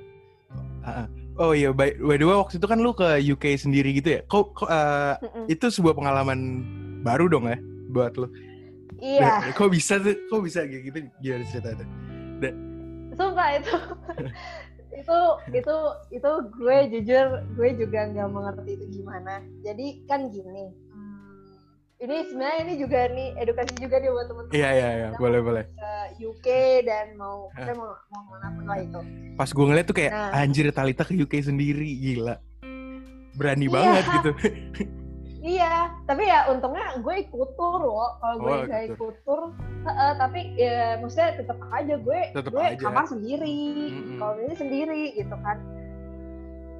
[1.40, 4.22] Oh iya, by, by the way waktu itu kan lu ke UK sendiri gitu ya?
[4.28, 5.46] Kok, Mm-mm.
[5.48, 6.62] itu sebuah pengalaman
[7.02, 7.58] baru dong ya
[7.90, 8.30] buat lu?
[9.02, 9.50] Iya.
[9.50, 10.14] Dan Kok bisa tuh?
[10.30, 11.10] Kok bisa gitu?
[11.24, 11.88] Gimana cerita tuh?
[13.20, 13.76] Sumpah itu
[15.00, 15.18] itu
[15.52, 15.76] itu
[16.10, 21.38] itu gue jujur gue juga nggak mengerti itu gimana jadi kan gini hmm,
[22.00, 25.64] ini sebenarnya ini juga nih edukasi juga nih buat teman-teman Iya iya iya, boleh boleh.
[25.68, 26.48] ke UK
[26.84, 29.00] dan mau saya mau mau mana pun lah itu
[29.36, 30.36] Pas gue ngeliat tuh kayak Nah.
[30.36, 32.44] anjir Talita ke UK sendiri, gila.
[33.32, 33.72] Berani Iya.
[33.72, 34.32] banget gitu.
[35.40, 39.42] iya tapi ya untungnya gue ikut tur loh kalau gue Oh, nggak ikut ikut tur
[39.82, 42.78] heeh, tapi ya maksudnya tetap aja gue Tetep gue aja.
[42.78, 44.18] kamar sendiri Mm-mm.
[44.18, 45.58] kalau ini sendiri gitu kan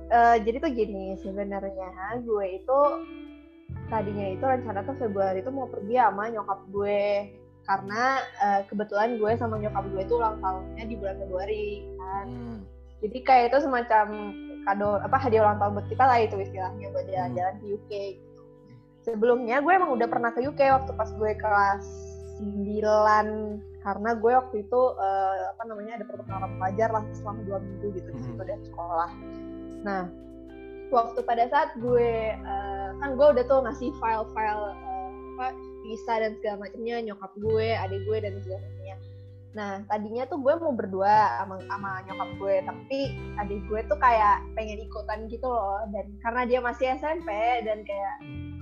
[0.10, 2.80] Eh, jadi tuh gini sebenarnya gue itu
[3.86, 7.30] tadinya itu rencana tuh Februari itu mau pergi sama nyokap gue
[7.62, 8.04] karena
[8.36, 12.58] eh, kebetulan gue sama nyokap gue itu ulang tahunnya di bulan Februari kan Hmm.
[13.00, 14.06] jadi kayak itu semacam
[14.60, 17.14] kado apa hadiah ulang tahun buat kita lah itu istilahnya buat Hmm.
[17.14, 17.92] jalan-jalan ke UK.
[19.12, 21.84] Sebelumnya gue emang udah pernah ke UK waktu pas gue kelas
[22.40, 27.88] 9 karena gue waktu itu eh, apa namanya ada pertukaran pelajar lah selama dua minggu
[27.96, 28.28] gitu di Hmm.
[28.28, 29.12] situ dari sekolah.
[29.88, 30.04] Nah
[30.90, 35.08] waktu pada saat gue eh, kan gue udah tuh ngasih file-file eh,
[35.40, 35.48] apa
[35.88, 38.98] visa dan segala macamnya nyokap gue adik gue dan segala macamnya
[39.50, 43.00] nah tadinya tuh gue mau berdua sama, sama nyokap gue tapi
[43.42, 45.82] adik gue tuh kayak pengen ikutan gitu loh.
[45.90, 47.30] Dan karena dia masih SMP
[47.66, 48.16] dan kayak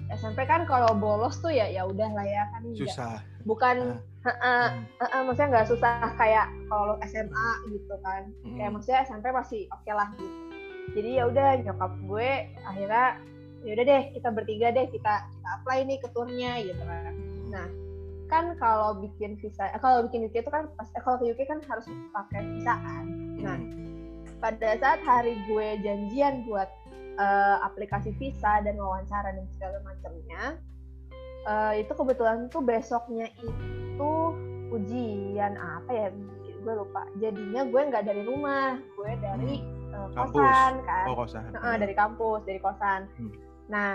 [0.07, 3.19] SMP kan kalau bolos tuh ya ya udah lah ya kan Susah.
[3.43, 4.67] bukan heeh,
[4.99, 8.27] heeh, maksudnya nggak susah kayak kalau SMA gitu kan.
[8.43, 8.75] Kayak Hmm.
[8.75, 10.35] maksudnya SMP masih oke lah gitu.
[10.95, 12.29] Jadi ya udah nyokap gue
[12.63, 13.05] akhirnya
[13.63, 17.13] ya udah deh kita bertiga deh kita kita apply nih ke turnya gitu kan.
[17.51, 17.67] Nah
[18.27, 21.47] kan kalau bikin visa eh, kalau bikin UK itu kan pas eh, kalau ke UK
[21.47, 23.03] kan harus pakai visa kan.
[23.39, 23.59] Nah
[24.37, 26.67] pada saat hari gue janjian buat
[27.17, 30.43] eh, aplikasi visa dan wawancara dan segala macamnya
[31.43, 34.13] eh, itu kebetulan tuh besoknya itu
[34.67, 36.07] ujian apa ya
[36.57, 39.53] gue lupa jadinya gue nggak dari rumah gue dari
[39.87, 40.35] eh, Kampus.
[40.35, 41.41] kosan kan Oh kosan.
[41.49, 43.31] Heeh, dari kampus dari kosan Hmm.
[43.67, 43.93] nah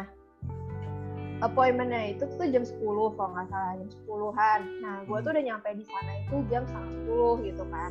[1.40, 2.78] appointmentnya itu tuh jam 10
[3.12, 5.24] kalau nggak salah jam 10-an nah gue Hmm.
[5.26, 7.90] tuh udah nyampe di sana itu jam setengah 10 gitu kan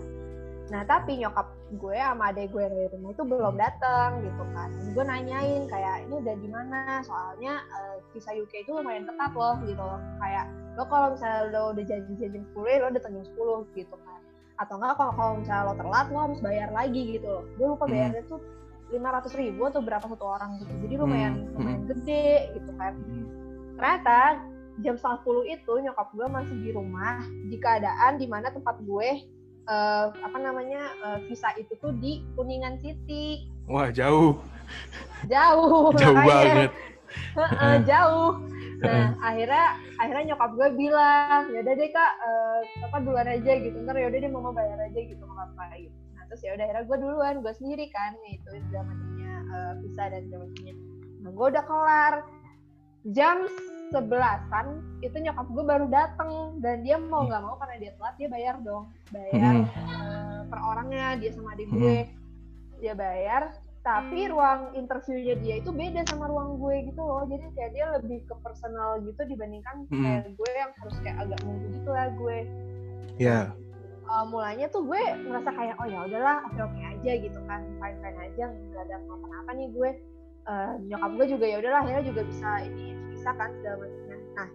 [0.71, 3.59] nah tapi nyokap gue sama adek gue dari rumah itu belum Hmm.
[3.59, 4.69] datang gitu kan.
[4.91, 6.79] Gue nanyain kayak ini udah di mana?
[7.03, 9.99] Soalnya eh, visa UK itu lumayan ketat loh gitu loh.
[10.17, 14.19] Kayak lo kalau misalnya lo udah janji jam 10 lo datang jam 10 gitu kan.
[14.57, 17.43] Atau enggak kalau kalau misalnya lo telat lo harus bayar lagi gitu loh.
[17.55, 17.91] Gue lupa Hmm.
[17.91, 18.39] bayarnya tuh
[18.91, 20.71] lima ratus ribu atau berapa satu orang gitu.
[20.87, 21.51] Jadi lumayan Hmm.
[21.55, 22.93] lumayan gede gitu kan.
[23.75, 24.19] Ternyata
[24.79, 29.09] jam setengah sepuluh itu nyokap gue masih di rumah di keadaan di mana tempat gue
[29.67, 33.45] eh, apa namanya eh, visa itu tuh di Kuningan City.
[33.69, 34.39] Wah jauh,
[35.29, 35.91] jauh.
[36.01, 36.69] Jauh makanya.
[36.69, 36.71] banget.
[37.85, 38.31] Jauh.
[38.81, 39.65] Nah akhirnya
[40.01, 43.77] akhirnya nyokap gue bilang ya udah deh kak eh, apa duluan aja gitu.
[43.85, 45.97] Ntar ya udah deh mama bayar aja gitu nggak apa gitu.
[46.17, 50.23] Nah terus ya udah akhirnya gue duluan gue sendiri kan itu zamannya eh, visa dan
[50.31, 50.73] zamannya
[51.21, 52.13] nah gue udah kelar.
[53.13, 53.49] Jam
[53.91, 54.67] sebelasan
[55.03, 56.31] itu nyokap gue baru dateng.
[56.63, 58.87] Dan dia mau nggak mau karena dia telat dia bayar dong.
[59.11, 59.67] Bayar Hmm.
[59.67, 61.97] eh, per orangnya dia sama adik gue.
[62.79, 63.43] Dia bayar.
[63.81, 67.25] Tapi ruang interviewnya dia itu beda sama ruang gue gitu loh.
[67.25, 70.01] Jadi kayak dia lebih ke personal gitu dibandingkan Hmm.
[70.05, 72.37] kayak gue yang harus kayak agak nunggu gitu lah gue.
[73.17, 73.39] Ya.
[74.05, 77.61] Uh, mulanya tuh gue merasa kayak oh ya udahlah oke oke aja gitu kan.
[77.79, 79.89] Fine fine aja nggak ada apa-apa nih gue.
[80.41, 84.49] Uh, nyokap gue juga ya udahlah akhirnya juga bisa ini bisa kan segala macamnya nah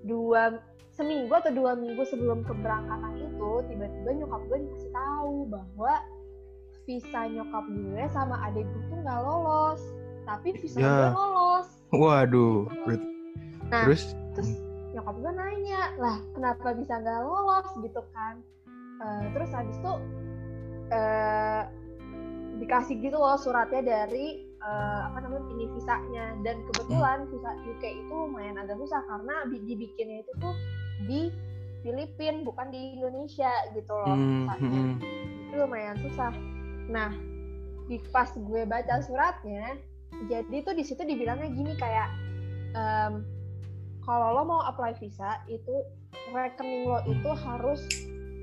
[0.00, 0.42] dua
[0.90, 5.94] seminggu atau dua minggu sebelum keberangkatan itu tiba-tiba nyokap gue dikasih tahu bahwa
[6.82, 9.84] visa nyokap gue sama adik gue tuh nggak lolos
[10.24, 10.88] tapi visa Ya.
[10.88, 12.64] gue lolos Waduh.
[12.88, 13.08] Ber-
[13.68, 14.16] Nah, Terus?
[14.32, 14.50] terus
[14.90, 18.40] nyokap gue nanya lah kenapa bisa nggak lolos gitu kan
[18.98, 19.92] Eh, terus habis itu
[20.88, 21.62] eh,
[22.56, 28.12] dikasih gitu loh suratnya dari eh, apa namanya ini visanya dan kebetulan visa UK itu
[28.12, 30.54] lumayan agak susah karena di- dibikinnya itu tuh
[31.08, 31.32] di
[31.80, 34.94] Filipina bukan di Indonesia gitu loh Hmm, visanya hmm.
[35.48, 36.32] itu lumayan susah.
[36.92, 37.10] Nah,
[37.88, 39.80] di pas gue baca suratnya,
[40.28, 42.08] jadi tuh di situ dibilangnya gini kayak
[42.76, 43.24] em,
[44.04, 45.72] kalau lo mau apply visa itu
[46.30, 47.80] rekening lo itu harus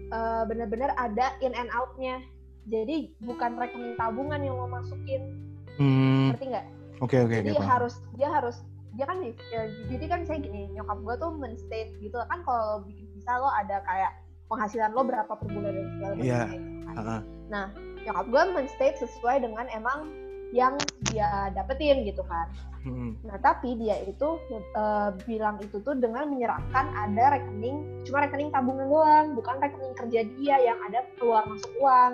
[0.09, 2.19] eh, benar-benar ada in and out-nya.
[2.67, 5.46] Jadi bukan rekening tabungan yang lo masukin,
[5.77, 6.65] Hmm, ngerti nggak?
[6.99, 7.45] Oke oke oke.
[7.45, 7.69] Jadi paham.
[7.69, 8.57] harus dia harus
[8.97, 9.61] dia kan ya,
[9.93, 13.85] jadi kan saya gini nyokap gue tuh men-state gitu kan kalau bikin visa lo ada
[13.85, 14.11] kayak
[14.49, 16.41] penghasilan lo berapa per bulan dan segala macamnya Iya.
[16.49, 17.13] gitu kan Ah,
[17.53, 17.67] ah.
[18.01, 20.09] nyokap gue men-state sesuai dengan emang
[20.55, 20.79] yang
[21.11, 22.47] dia dapetin gitu kan.
[22.87, 23.19] Hmm.
[23.27, 28.87] Nah tapi dia itu eh, bilang itu tuh dengan menyerahkan ada rekening, cuma rekening tabungan
[28.87, 32.13] doang, bukan rekening kerja dia yang ada keluar masuk uang.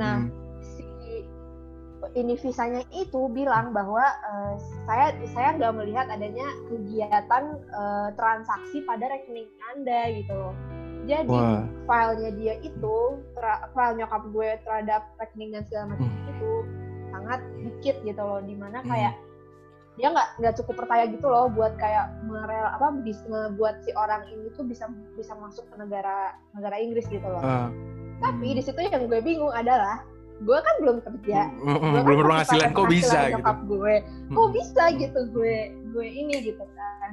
[0.00, 0.43] Nah Hmm.
[2.12, 9.08] Ini visanya itu bilang bahwa eh, saya saya nggak melihat adanya kegiatan eh, transaksi pada
[9.08, 10.54] rekening anda gitu loh.
[11.04, 11.60] Jadi Wah.
[11.84, 12.96] filenya dia itu
[13.36, 16.32] tra- file nyokap gue terhadap rekening dan segala macam Hmm.
[16.32, 16.50] itu
[17.12, 18.88] sangat dikit gitu loh di mana Hmm.
[18.88, 19.14] kayak
[19.94, 23.22] dia nggak nggak cukup percaya gitu loh buat kayak merel apa bisa
[23.54, 27.38] buat si orang ini tuh bisa bisa masuk ke negara negara Inggris gitu loh.
[27.38, 27.68] Ah.
[28.18, 30.02] Tapi di situ yang gue bingung adalah
[30.44, 33.52] gue kan belum kerja, Mm, mm, gue kan belum berpenghasilan kok bisa gitu.
[33.66, 33.94] gue
[34.28, 34.52] kok Hmm.
[34.52, 35.56] bisa gitu gue
[35.90, 37.10] gue ini gitu kan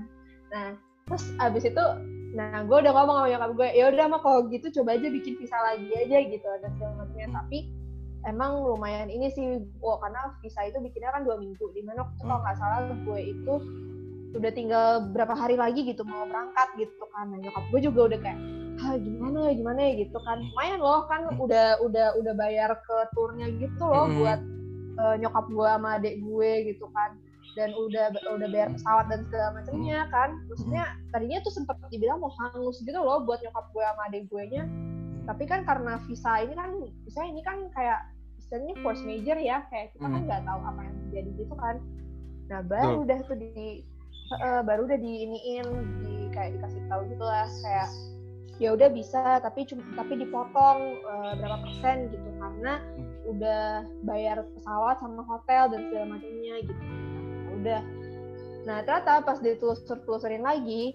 [0.48, 0.70] nah
[1.06, 1.86] terus abis itu
[2.32, 5.36] nah gue udah ngomong sama nyokap gue ya udah mah kalau gitu coba aja bikin
[5.36, 7.38] visa lagi aja gitu dan segala macamnya Hmm.
[7.38, 7.58] tapi
[8.24, 9.48] emang lumayan ini sih
[9.80, 12.44] oh karena visa itu bikinnya kan dua minggu di mana waktu kalau Hmm.
[12.44, 13.54] nggak salah gue itu
[14.32, 18.20] udah tinggal berapa hari lagi gitu mau berangkat gitu kan nah, nyokap gue juga udah
[18.22, 18.40] kayak
[18.82, 19.92] ah gimana ya gimana ya?
[20.02, 20.38] gitu kan.
[20.42, 21.38] Lumayan loh kan Hmm.
[21.40, 24.18] udah udah udah bayar ke turnya gitu loh Hmm.
[24.18, 24.40] buat
[24.92, 27.16] eh, nyokap gue sama adik gue gitu kan.
[27.52, 30.30] Dan udah udah bayar pesawat dan segala macamnya kan.
[30.48, 34.44] Maksudnya tadinya tuh sempat dibilang mau hangus gitu loh buat nyokap gue sama adik gue
[34.50, 34.64] nya
[35.22, 36.74] tapi kan karena visa ini kan
[37.06, 38.10] visa ini kan kayak
[38.42, 39.62] istilahnya force major ya.
[39.70, 40.28] Kayak kita kan Hmm.
[40.28, 41.76] nggak tahu apa yang terjadi gitu kan.
[42.50, 43.86] Nah baru udah tuh di
[44.32, 45.68] eh, baru udah diiniin
[46.00, 47.90] di kayak dikasih tahu gitu lah kayak
[48.62, 52.30] ya udah bisa tapi cuma tapi dipotong eh, berapa persen gitu.
[52.38, 52.78] Karena
[53.26, 56.82] udah bayar pesawat sama hotel dan segala macamnya gitu.
[56.86, 57.82] Nah, udah.
[58.62, 60.94] Nah ternyata pas ditelusur telusurin lagi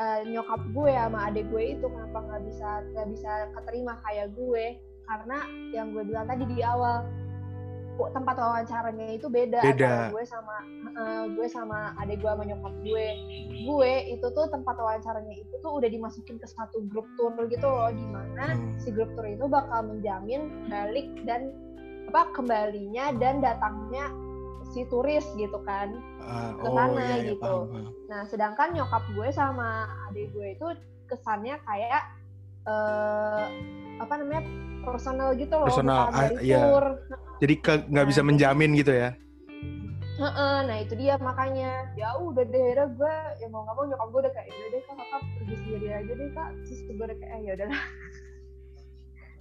[0.00, 3.30] eh, nyokap gue sama adik gue itu kenapa nggak bisa nggak bisa
[3.60, 4.80] keterima kayak gue?
[5.06, 5.38] Karena
[5.76, 7.04] yang gue bilang tadi di awal
[8.12, 10.12] tempat wawancaranya itu beda, Beda.
[10.12, 10.56] gue sama
[10.92, 13.06] eh, gue sama adik gue sama nyokap gue
[13.64, 17.88] gue itu tuh tempat wawancaranya itu tuh udah dimasukin ke satu grup tour gitu loh
[17.88, 18.76] di mana Hmm.
[18.76, 21.48] si grup tour itu bakal menjamin balik dan
[22.06, 24.12] apa kembalinya dan datangnya
[24.68, 27.38] si turis gitu kan Ah, ke sana iya, iya, gitu.
[27.40, 27.86] paham, paham.
[28.06, 29.70] Nah, sedangkan nyokap gue sama
[30.06, 30.66] adik gue itu
[31.06, 32.02] kesannya kayak
[32.66, 33.44] eh
[33.96, 34.42] apa namanya
[34.84, 36.62] personal gitu loh, Personal, ah, dari iya.
[36.62, 36.84] tour.
[37.42, 37.54] Jadi
[37.90, 39.10] nggak bisa Nah, menjamin gitu ya?
[40.16, 44.20] Nah itu dia makanya ya udah deh akhirnya gue ya mau nggak mau nyokap gue
[44.24, 47.32] udah kayak udah deh kak kakak pergi sendiri aja deh kak terus gue udah kayak
[47.36, 47.82] eh ya udahlah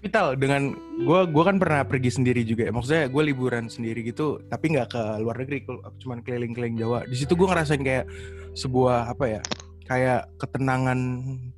[0.04, 0.62] Vital dengan
[1.02, 2.72] gue gua kan pernah pergi sendiri juga ya.
[2.76, 5.66] Maksudnya gue liburan sendiri gitu, tapi nggak ke luar negeri,
[5.98, 7.10] cuman keliling-keliling Jawa.
[7.10, 8.06] Di situ gue ngerasain kayak
[8.54, 9.42] sebuah apa ya,
[9.86, 11.00] kayak ketenangan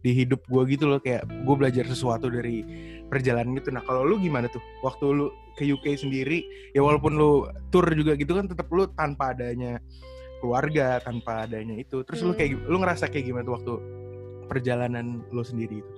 [0.04, 1.00] di hidup gue gitu loh.
[1.00, 2.63] Kayak gue belajar sesuatu dari
[3.08, 3.72] perjalanan itu.
[3.72, 4.62] Nah kalau lu gimana tuh?
[4.84, 6.44] Waktu lu ke UK sendiri,
[6.76, 9.82] ya walaupun lu tour juga gitu kan, tetap lu tanpa adanya
[10.44, 12.04] keluarga, tanpa adanya itu.
[12.06, 12.40] Terus lu Hmm.
[12.40, 13.74] kayak lu ngerasa kayak gimana tuh waktu
[14.48, 15.94] perjalanan lu sendiri itu?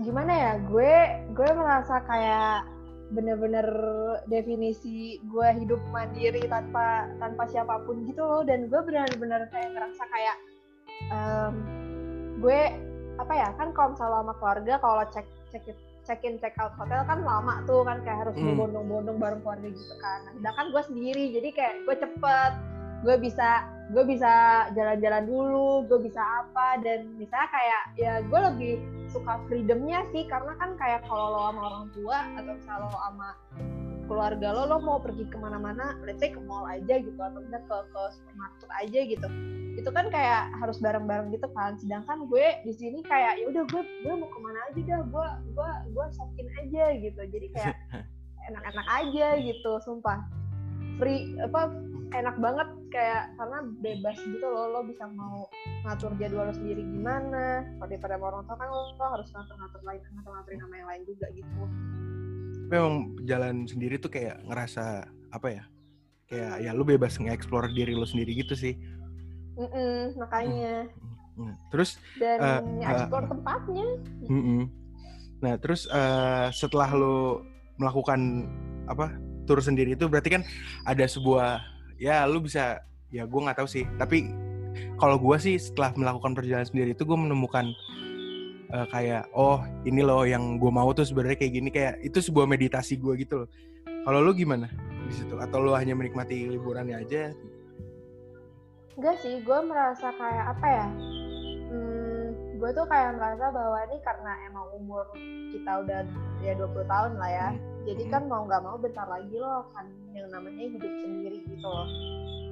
[0.00, 0.94] gimana ya gue
[1.36, 2.64] gue merasa kayak
[3.10, 3.66] bener-bener
[4.26, 10.02] definisi gue hidup mandiri tanpa tanpa siapa pun gitu loh dan gue benar-benar kayak ngerasa
[10.06, 10.36] kayak
[11.10, 11.54] em,
[12.38, 12.60] gue
[13.18, 15.64] apa ya kan kalau misalnya sama keluarga kalau cek cek
[16.00, 18.54] check in check out hotel kan lama tuh kan kayak harus Hmm.
[18.54, 22.52] berbondong-bondong bareng keluarga gitu kan nah, sedangkan gue sendiri jadi kayak gue cepet
[23.00, 24.32] gue bisa gue bisa
[24.76, 28.72] jalan-jalan dulu gue bisa apa dan misalnya kayak ya gue lebih
[29.10, 33.28] suka freedomnya sih karena kan kayak kalau lo sama orang tua atau misalnya lo sama
[34.06, 37.66] keluarga lo lo mau pergi ke mana-mana let's say ke mall aja gitu atau misalnya
[37.66, 39.28] ke ke supermarket aja gitu.
[39.78, 41.78] Itu kan kayak harus bareng-bareng gitu kan.
[41.78, 45.28] Sedangkan gue di sini kayak ya udah gue gue mau ke mana aja dah gue
[45.54, 47.22] gue gue sokin aja gitu.
[47.22, 47.74] Jadi kayak
[48.50, 50.26] enak-enak aja gitu sumpah.
[50.98, 51.70] Free apa
[52.10, 55.46] enak banget kayak karena bebas gitu loh lo bisa mau
[55.86, 60.00] ngatur jadwal lo sendiri gimana kalau daripada orang tua kan lo, lo harus ngatur-ngatur lain
[60.02, 61.62] ngatur-ngaturin sama yang lain juga gitu
[62.70, 65.02] Tapi emang jalan sendiri tuh kayak ngerasa
[65.34, 65.64] apa ya?
[66.30, 68.78] Kayak ya lu bebas nge-explore diri lu sendiri gitu sih.
[69.58, 70.86] Mm-mm, makanya
[71.40, 71.56] Hmm.
[71.72, 73.86] Terus dan Eh, ya eh, explore tempatnya
[74.28, 74.62] mm-mm.
[75.40, 77.40] Nah, terus eh, setelah lu
[77.80, 78.44] melakukan
[78.86, 79.08] apa?
[79.48, 80.42] tur sendiri itu berarti kan
[80.86, 81.58] ada sebuah
[82.00, 82.80] ya lu bisa
[83.12, 84.32] ya gue nggak tahu sih, tapi
[84.96, 87.68] kalau gue sih setelah melakukan perjalanan sendiri itu gue menemukan
[88.72, 92.48] eh, kayak oh ini loh yang gue mau tuh sebenarnya kayak gini kayak itu sebuah
[92.48, 93.48] meditasi gue gitu loh.
[94.00, 94.72] Kalau lu gimana
[95.04, 95.36] di situ?
[95.36, 97.36] Atau lu hanya menikmati liburannya aja?
[99.00, 100.86] enggak sih gue merasa kayak apa ya
[102.60, 105.08] gue tuh kayak merasa bahwa ini karena emang umur
[105.48, 106.04] kita udah
[106.44, 107.48] ya 20 tahun lah ya.
[107.88, 111.88] Jadi kan mau nggak mau bentar lagi loh kan yang namanya hidup sendiri gitu loh.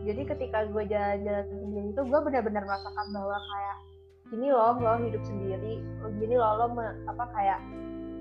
[0.08, 3.78] Jadi ketika gue jalan-jalan sendiri itu gue benar-benar merasakan bahwa kayak
[4.32, 5.84] gini loh lo hidup sendiri.
[6.16, 6.66] Gini loh lo
[7.04, 7.60] apa kayak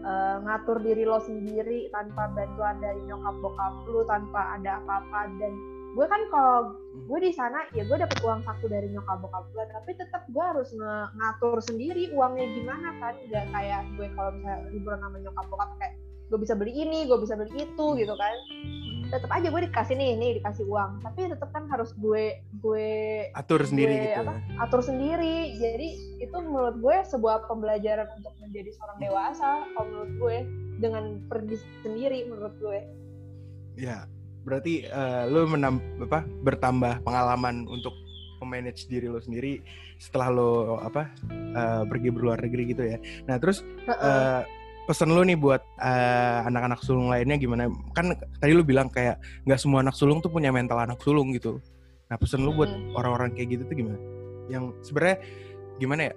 [0.04, 5.32] eh, ngatur diri lo sendiri tanpa bantuan dari nyokap bokap lu tanpa ada apa-apa.
[5.40, 5.56] Dan
[5.96, 9.64] gue kan kalau gue di sana ya gue dapet uang saku dari nyokap bokap gue
[9.70, 13.14] tapi tetap gue harus nge- ngatur sendiri uangnya gimana kan.
[13.30, 15.94] Nggak kayak gue kalau misalnya liburan sama nyokap bokap kayak
[16.28, 18.36] gue bisa beli ini gue bisa beli itu gitu kan.
[19.08, 21.00] Tetap aja gue dikasih nih nih dikasih uang.
[21.00, 22.24] Tapi tetap kan harus gue
[22.60, 22.90] gue
[23.32, 24.22] Atur sendiri gue gitu.
[24.28, 25.56] apa, atur sendiri.
[25.56, 25.88] Jadi
[26.20, 30.38] itu menurut gue sebuah pembelajaran untuk menjadi seorang dewasa kalau menurut gue
[30.84, 32.80] dengan pergi sendiri menurut gue.
[33.78, 34.10] Ya,
[34.48, 37.92] berarti eh, lu menam apa bertambah pengalaman untuk
[38.40, 39.60] memanage diri lo sendiri
[40.00, 41.12] setelah lo apa
[41.52, 42.98] eh, pergi berluar negeri gitu ya.
[43.28, 44.42] Nah, terus eh,
[44.88, 47.68] pesan lu nih buat eh, anak-anak sulung lainnya gimana?
[47.92, 51.60] Kan tadi lu bilang kayak nggak semua anak sulung tuh punya mental anak sulung gitu.
[52.08, 52.96] Nah, pesan lu buat Mm.
[52.96, 54.00] orang-orang kayak gitu tuh gimana?
[54.48, 55.18] Yang sebenarnya
[55.76, 56.14] gimana ya?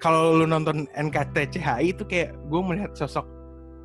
[0.00, 3.28] Kalau lu nonton NKTCHI itu kayak gue melihat sosok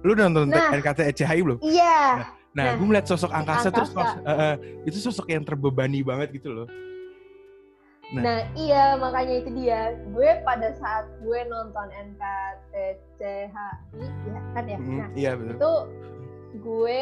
[0.06, 0.72] lu udah nonton Nah.
[0.72, 1.60] NKTCHI belum?
[1.60, 4.24] iya Nah, Nah, gue melihat sosok angkasa, terus Angkasa.
[4.24, 4.56] eh, eh,
[4.88, 6.68] itu sosok yang terbebani banget gitu loh.
[8.06, 8.22] Nah.
[8.22, 13.74] Nah iya makanya itu dia gue pada saat gue nonton NKTCHI
[14.24, 15.58] ya kan ya Mm, nah iya betul.
[15.58, 15.72] itu
[16.62, 17.02] gue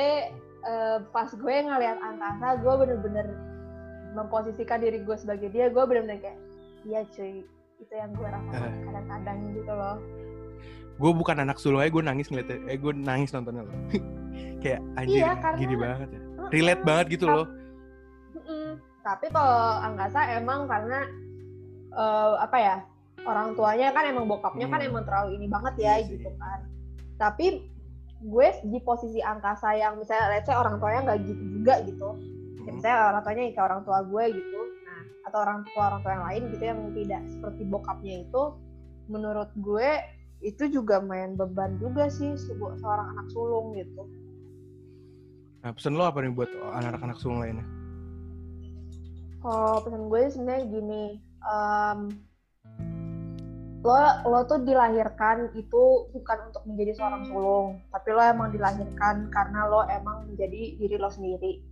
[0.63, 3.28] eh, pas gue ngeliat angkasa gue bener-bener
[4.14, 6.39] memposisikan diri gue sebagai dia gue bener-bener kayak
[6.84, 7.43] iya cuy
[7.78, 9.97] itu yang gue rasakan kadang-kadang gitu loh
[10.93, 12.70] Gue bukan anak sulung aja, gue nangis ngeliatnya.
[12.70, 13.74] Eh, gue nangis nontonnya loh.
[14.60, 16.22] kayak anjir, Iya, karena- gini banget ya.
[16.50, 17.46] Relate banget gitu loh.
[19.02, 21.00] Tapi kalau angkasa emang karena
[21.92, 22.76] eh, apa ya
[23.22, 24.90] orang tuanya kan emang bokapnya kan Hmm.
[24.90, 26.18] emang terlalu ini banget ya Iya sih.
[26.18, 26.60] gitu kan
[27.16, 27.70] tapi
[28.20, 32.10] gue di posisi angkasa yang misalnya let's say orang tuanya nggak gitu juga gitu
[32.58, 36.02] ya, Mm, misalnya orang tuanya kayak orang tua gue gitu nah atau orang tua orang
[36.02, 38.44] tua yang lain gitu yang tidak seperti bokapnya itu
[39.06, 39.90] menurut gue
[40.42, 42.34] itu juga main beban juga sih
[42.74, 44.02] seorang anak sulung gitu
[45.64, 47.64] Nah, pesan lo apa nih buat anak-anak sulung lainnya?
[49.39, 51.03] Kalau pesan gue sebenarnya gini,
[51.39, 51.99] em,
[53.80, 53.95] lo
[54.28, 59.88] lo tuh dilahirkan itu bukan untuk menjadi seorang sulung, tapi lo emang dilahirkan karena lo
[59.88, 61.64] emang menjadi diri lo sendiri.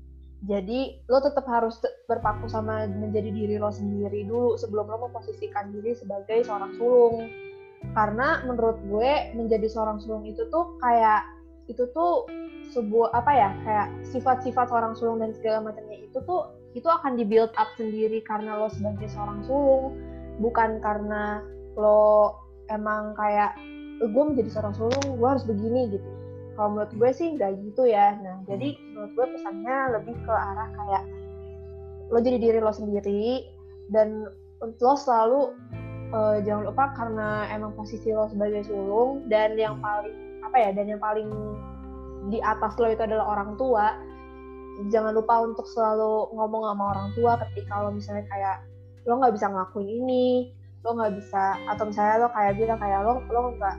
[0.47, 1.75] Jadi lo tetap harus
[2.07, 7.27] berpaku sama menjadi diri lo sendiri dulu sebelum lo memposisikan diri sebagai seorang sulung.
[7.91, 11.27] Karena menurut gue menjadi seorang sulung itu tuh kayak
[11.67, 12.27] itu tuh
[12.71, 17.27] sebuah apa ya kayak sifat-sifat seorang sulung dan segala macamnya itu tuh itu akan di
[17.27, 19.99] build up sendiri karena lo sebagai seorang sulung
[20.39, 21.43] bukan karena
[21.75, 22.35] lo
[22.71, 23.55] emang kayak
[23.99, 26.09] gue menjadi seorang sulung gue harus begini gitu
[26.55, 30.69] kalau menurut gue sih nggak gitu ya nah jadi menurut gue pesannya lebih ke arah
[30.71, 31.03] kayak
[32.11, 33.45] lo jadi diri lo sendiri
[33.91, 34.27] dan
[34.63, 35.53] lo selalu
[36.11, 39.85] eh, jangan lupa karena emang posisi lo sebagai sulung dan yang Hmm.
[39.85, 41.29] paling apa ya dan yang paling
[42.29, 43.97] di atas lo itu adalah orang tua
[44.89, 48.57] jangan lupa untuk selalu ngomong sama orang tua ketika lo misalnya kayak
[49.05, 50.27] lo nggak bisa ngelakuin ini
[50.81, 53.75] lo nggak bisa atau misalnya lo kayak bilang kayak lo lo nggak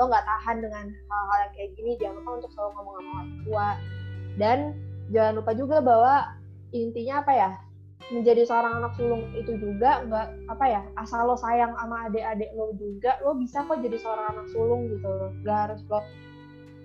[0.00, 3.30] lo nggak tahan dengan hal-hal yang kayak gini jangan lupa untuk selalu ngomong sama orang
[3.44, 3.68] tua.
[4.36, 4.58] Dan
[5.12, 6.14] jangan lupa juga bahwa
[6.72, 7.50] intinya apa ya
[8.06, 12.70] menjadi seorang anak sulung itu juga nggak apa ya asal lo sayang sama adik-adik lo
[12.78, 15.30] juga lo bisa kok jadi seorang anak sulung gitu loh.
[15.44, 16.00] Nggak harus lo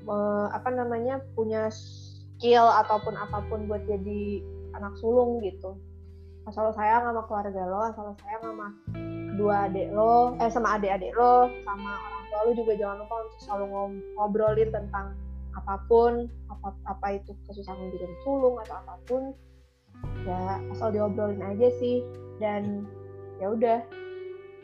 [0.05, 4.41] me- apa namanya punya skill ataupun apa pun buat jadi
[4.77, 5.77] anak sulung gitu.
[6.49, 8.67] Asal lo sayang sama keluarga lo asal lo sayang sama
[9.31, 13.39] kedua adik lo eh sama adik-adik lo sama orang tua lo juga jangan lupa untuk
[13.45, 13.65] selalu
[14.17, 15.13] ngobrolin tentang
[15.53, 19.23] apa pun apa apa itu kesusahan menjadi sulung atau apa pun.
[20.25, 22.01] Ya asal diobrolin aja sih.
[22.41, 22.89] Dan
[23.37, 23.85] ya udah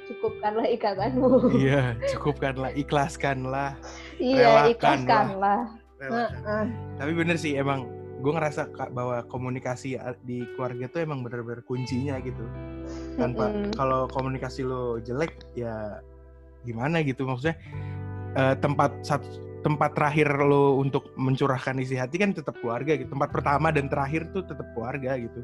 [0.10, 1.52] cukupkanlah ikatanmu.
[1.54, 3.78] Iya, cukupkanlah, ikhlaskanlah,
[4.20, 4.38] iya
[4.68, 4.72] relakanlah.
[4.74, 5.62] ikhlaskanlah
[5.98, 6.36] relakan.
[6.46, 6.66] Heeh.
[6.98, 12.42] Tapi bener sih emang gue ngerasa bahwa komunikasi di keluarga tuh emang bener-bener kuncinya gitu.
[13.18, 13.74] Tanpa Mm-mm.
[13.78, 16.02] kalau komunikasi lo jelek ya
[16.66, 17.58] gimana gitu maksudnya
[18.34, 19.06] eh, tempat
[19.62, 23.10] tempat terakhir lo untuk mencurahkan isi hati kan tetap keluarga gitu.
[23.14, 25.42] Tempat pertama dan terakhir tuh tetap keluarga gitu.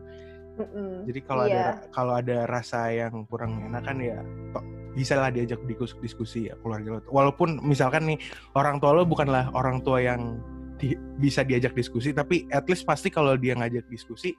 [0.53, 1.09] Mm-mm.
[1.09, 1.53] Jadi kalau Iya.
[1.53, 4.21] ada kalau ada rasa yang kurang enakan ya
[4.53, 5.59] to- bisa lah diajak
[5.97, 6.99] diskusi ya keluarga lo.
[7.09, 8.17] Walaupun misalkan nih
[8.53, 10.37] orang tua lo bukanlah orang tua yang
[10.77, 14.33] di- bisa diajak diskusi, tapi at least pasti kalau dia ngajak diskusi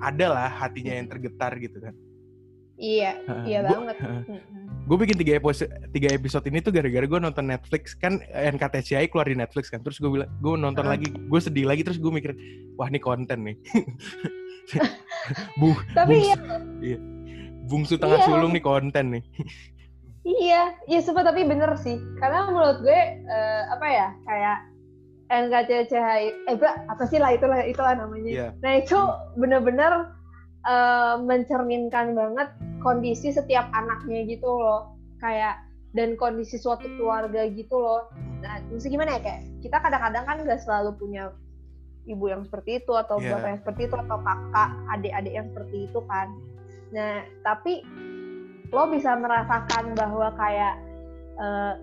[0.00, 1.94] ada lah hatinya yang tergetar gitu kan.
[2.74, 3.44] iya Heeh.
[3.46, 3.96] iya Gua- banget.
[4.84, 9.24] Gue bikin tiga episode tiga episode ini tuh gara-gara gue nonton Netflix kan NKTCI keluar
[9.24, 10.92] di Netflix kan terus gue bilang gue nonton Heeh.
[10.92, 12.34] lagi gue sedih lagi terus gue mikir
[12.74, 13.56] wah ini konten nih
[15.60, 16.36] bu tapi bungsu,
[16.82, 16.98] iya.
[17.64, 18.26] Bungsu tengah Iya.
[18.26, 19.24] sulung nih konten nih
[20.24, 22.00] Iya, iya sempat tapi bener sih.
[22.16, 24.56] Karena menurut gue eh, apa ya kayak
[25.28, 28.30] NKCCHI, eh Mbak, apa sih lah itulah itulah namanya.
[28.32, 28.48] Iya.
[28.60, 28.96] Nah itu
[29.36, 30.08] bener-bener
[30.64, 32.48] eh, mencerminkan banget
[32.80, 35.60] kondisi setiap anaknya gitu loh, kayak
[35.92, 38.08] dan kondisi suatu keluarga gitu loh.
[38.40, 41.36] Nah, mesti gimana ya kayak kita kadang-kadang kan nggak selalu punya
[42.04, 43.36] ibu yang seperti itu atau Iya.
[43.36, 46.28] bapak yang seperti itu atau kakak, adik-adik yang seperti itu kan.
[46.94, 47.82] Nah, tapi
[48.70, 50.74] lo bisa merasakan bahwa kayak
[51.42, 51.74] eh,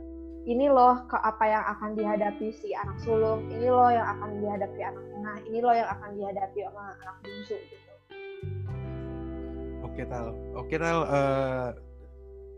[0.48, 4.80] ini loh ke apa yang akan dihadapi si anak sulung, ini loh yang akan dihadapi
[4.82, 7.78] anak tengah, ini loh yang akan dihadapi sama anak bungsu gitu.
[9.84, 10.28] oke tal.
[10.56, 11.68] Oke tal eh,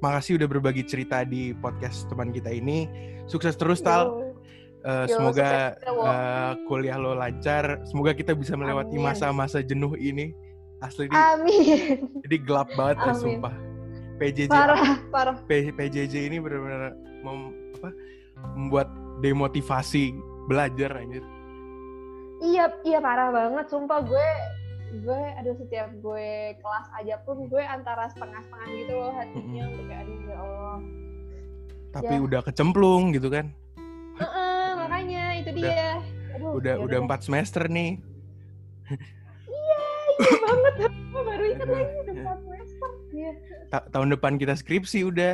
[0.06, 2.86] makasih udah berbagi cerita di podcast teman kita ini.
[3.26, 4.14] Sukses terus tal.
[4.14, 4.30] Yo.
[4.84, 7.82] Yo, semoga eh, kuliah lo lancar.
[7.90, 10.43] Semoga kita bisa melewati masa-masa jenuh ini
[10.84, 11.96] asli di, Amin.
[12.22, 13.18] jadi gelap banget ya Amin.
[13.18, 13.54] sumpah
[14.14, 15.36] PJJ Parah, parah.
[15.42, 17.90] P- PJJ ini benar-benar mem- apa,
[18.54, 18.88] membuat
[19.20, 20.14] demotivasi
[20.46, 21.24] belajar anjir.
[22.40, 23.66] Iya, iya parah banget.
[23.68, 24.28] Sumpah gue,
[24.98, 29.64] gue, aduh setiap gue kelas aja pun gue antara setengah-setengah gitu loh hatinya.
[29.66, 30.78] Udah kayak aduh ya Allah.
[31.92, 32.22] Tapi Ya.
[32.22, 33.46] udah kecemplung gitu kan.
[34.14, 35.90] Heeh, makanya itu Udah- dia.
[36.34, 37.98] Aduh, Udah ya udah empat semester nih.
[40.16, 40.74] Iya banget.
[41.04, 42.22] Gue baru ingat Aduh, lagi udah ya.
[42.22, 42.90] empat semester.
[43.10, 43.32] Iya.
[43.70, 45.32] Ta- tahun depan kita skripsi udah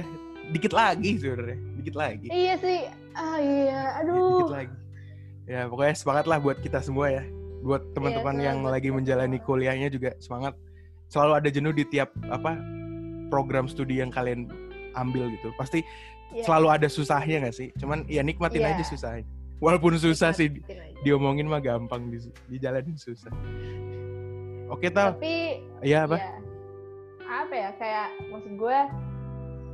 [0.50, 2.28] dikit lagi sebenarnya, dikit lagi.
[2.28, 2.80] Iya sih.
[3.14, 4.40] Ah iya, aduh.
[4.40, 4.76] Dikit lagi.
[5.46, 7.24] Ya pokoknya semangat lah buat kita semua ya.
[7.60, 10.54] Buat teman-teman Iya, yang lagi menjalani kuliahnya juga semangat.
[11.08, 12.56] Selalu ada jenuh di tiap apa
[13.28, 14.46] program studi yang kalian
[14.94, 15.50] ambil gitu.
[15.54, 15.82] Pasti
[16.30, 16.46] Iya.
[16.46, 17.70] selalu ada susahnya nggak sih?
[17.76, 18.78] Cuman ya nikmatin Iya.
[18.78, 19.26] aja susahnya.
[19.58, 21.02] Walaupun susah sih Nikmatin aja.
[21.02, 23.34] diomongin mah gampang di dijalanin susah.
[24.70, 26.22] Oke tal, Tapi ya apa?
[26.22, 26.34] ya,
[27.26, 28.78] apa ya kayak maksud gue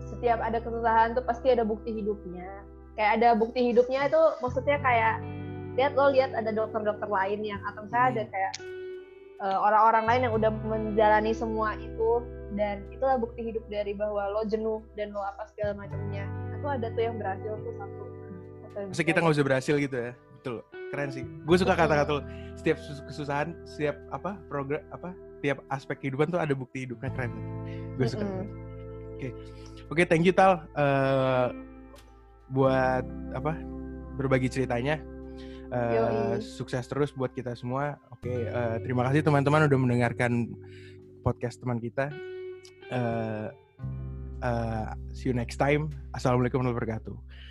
[0.07, 2.63] setiap ada kesusahan tuh pasti ada bukti hidupnya.
[2.95, 5.19] Kayak ada bukti hidupnya itu maksudnya kayak
[5.75, 8.53] lihat lo lihat ada dokter-dokter lain yang atau misalnya ada kayak
[9.43, 12.23] eh, orang-orang lain yang udah menjalani semua itu
[12.55, 16.23] dan itulah bukti hidup dari bahwa lo jenuh dan lo apa segala macamnya.
[16.23, 18.03] Nah, tuh ada tuh yang berhasil tuh satu.
[18.75, 20.11] Masa kita nggak bisa berhasil gitu ya?
[20.39, 20.63] Betul
[20.95, 21.27] keren sih.
[21.43, 22.21] Gue suka kata-kata lo.
[22.55, 25.11] Setiap sus- kesusahan setiap apa program apa
[25.43, 27.35] tiap aspek kehidupan tuh ada bukti hidupnya keren.
[27.99, 28.23] Gue suka.
[28.23, 28.47] Mm-mm.
[29.91, 30.03] oke.
[30.07, 30.63] Thank you tal.
[30.71, 31.47] Eh,
[32.49, 33.03] buat
[33.35, 33.59] apa
[34.15, 35.03] berbagi ceritanya.
[35.75, 36.39] Yoi.
[36.39, 37.99] sukses terus buat kita semua.
[38.15, 40.55] Oke eh, terima kasih teman-teman udah mendengarkan
[41.19, 42.07] podcast teman kita.
[42.87, 43.47] Eh,
[44.39, 45.91] eh, see you next time.
[46.15, 47.44] Assalamualaikum warahmatullahi wabarakatuh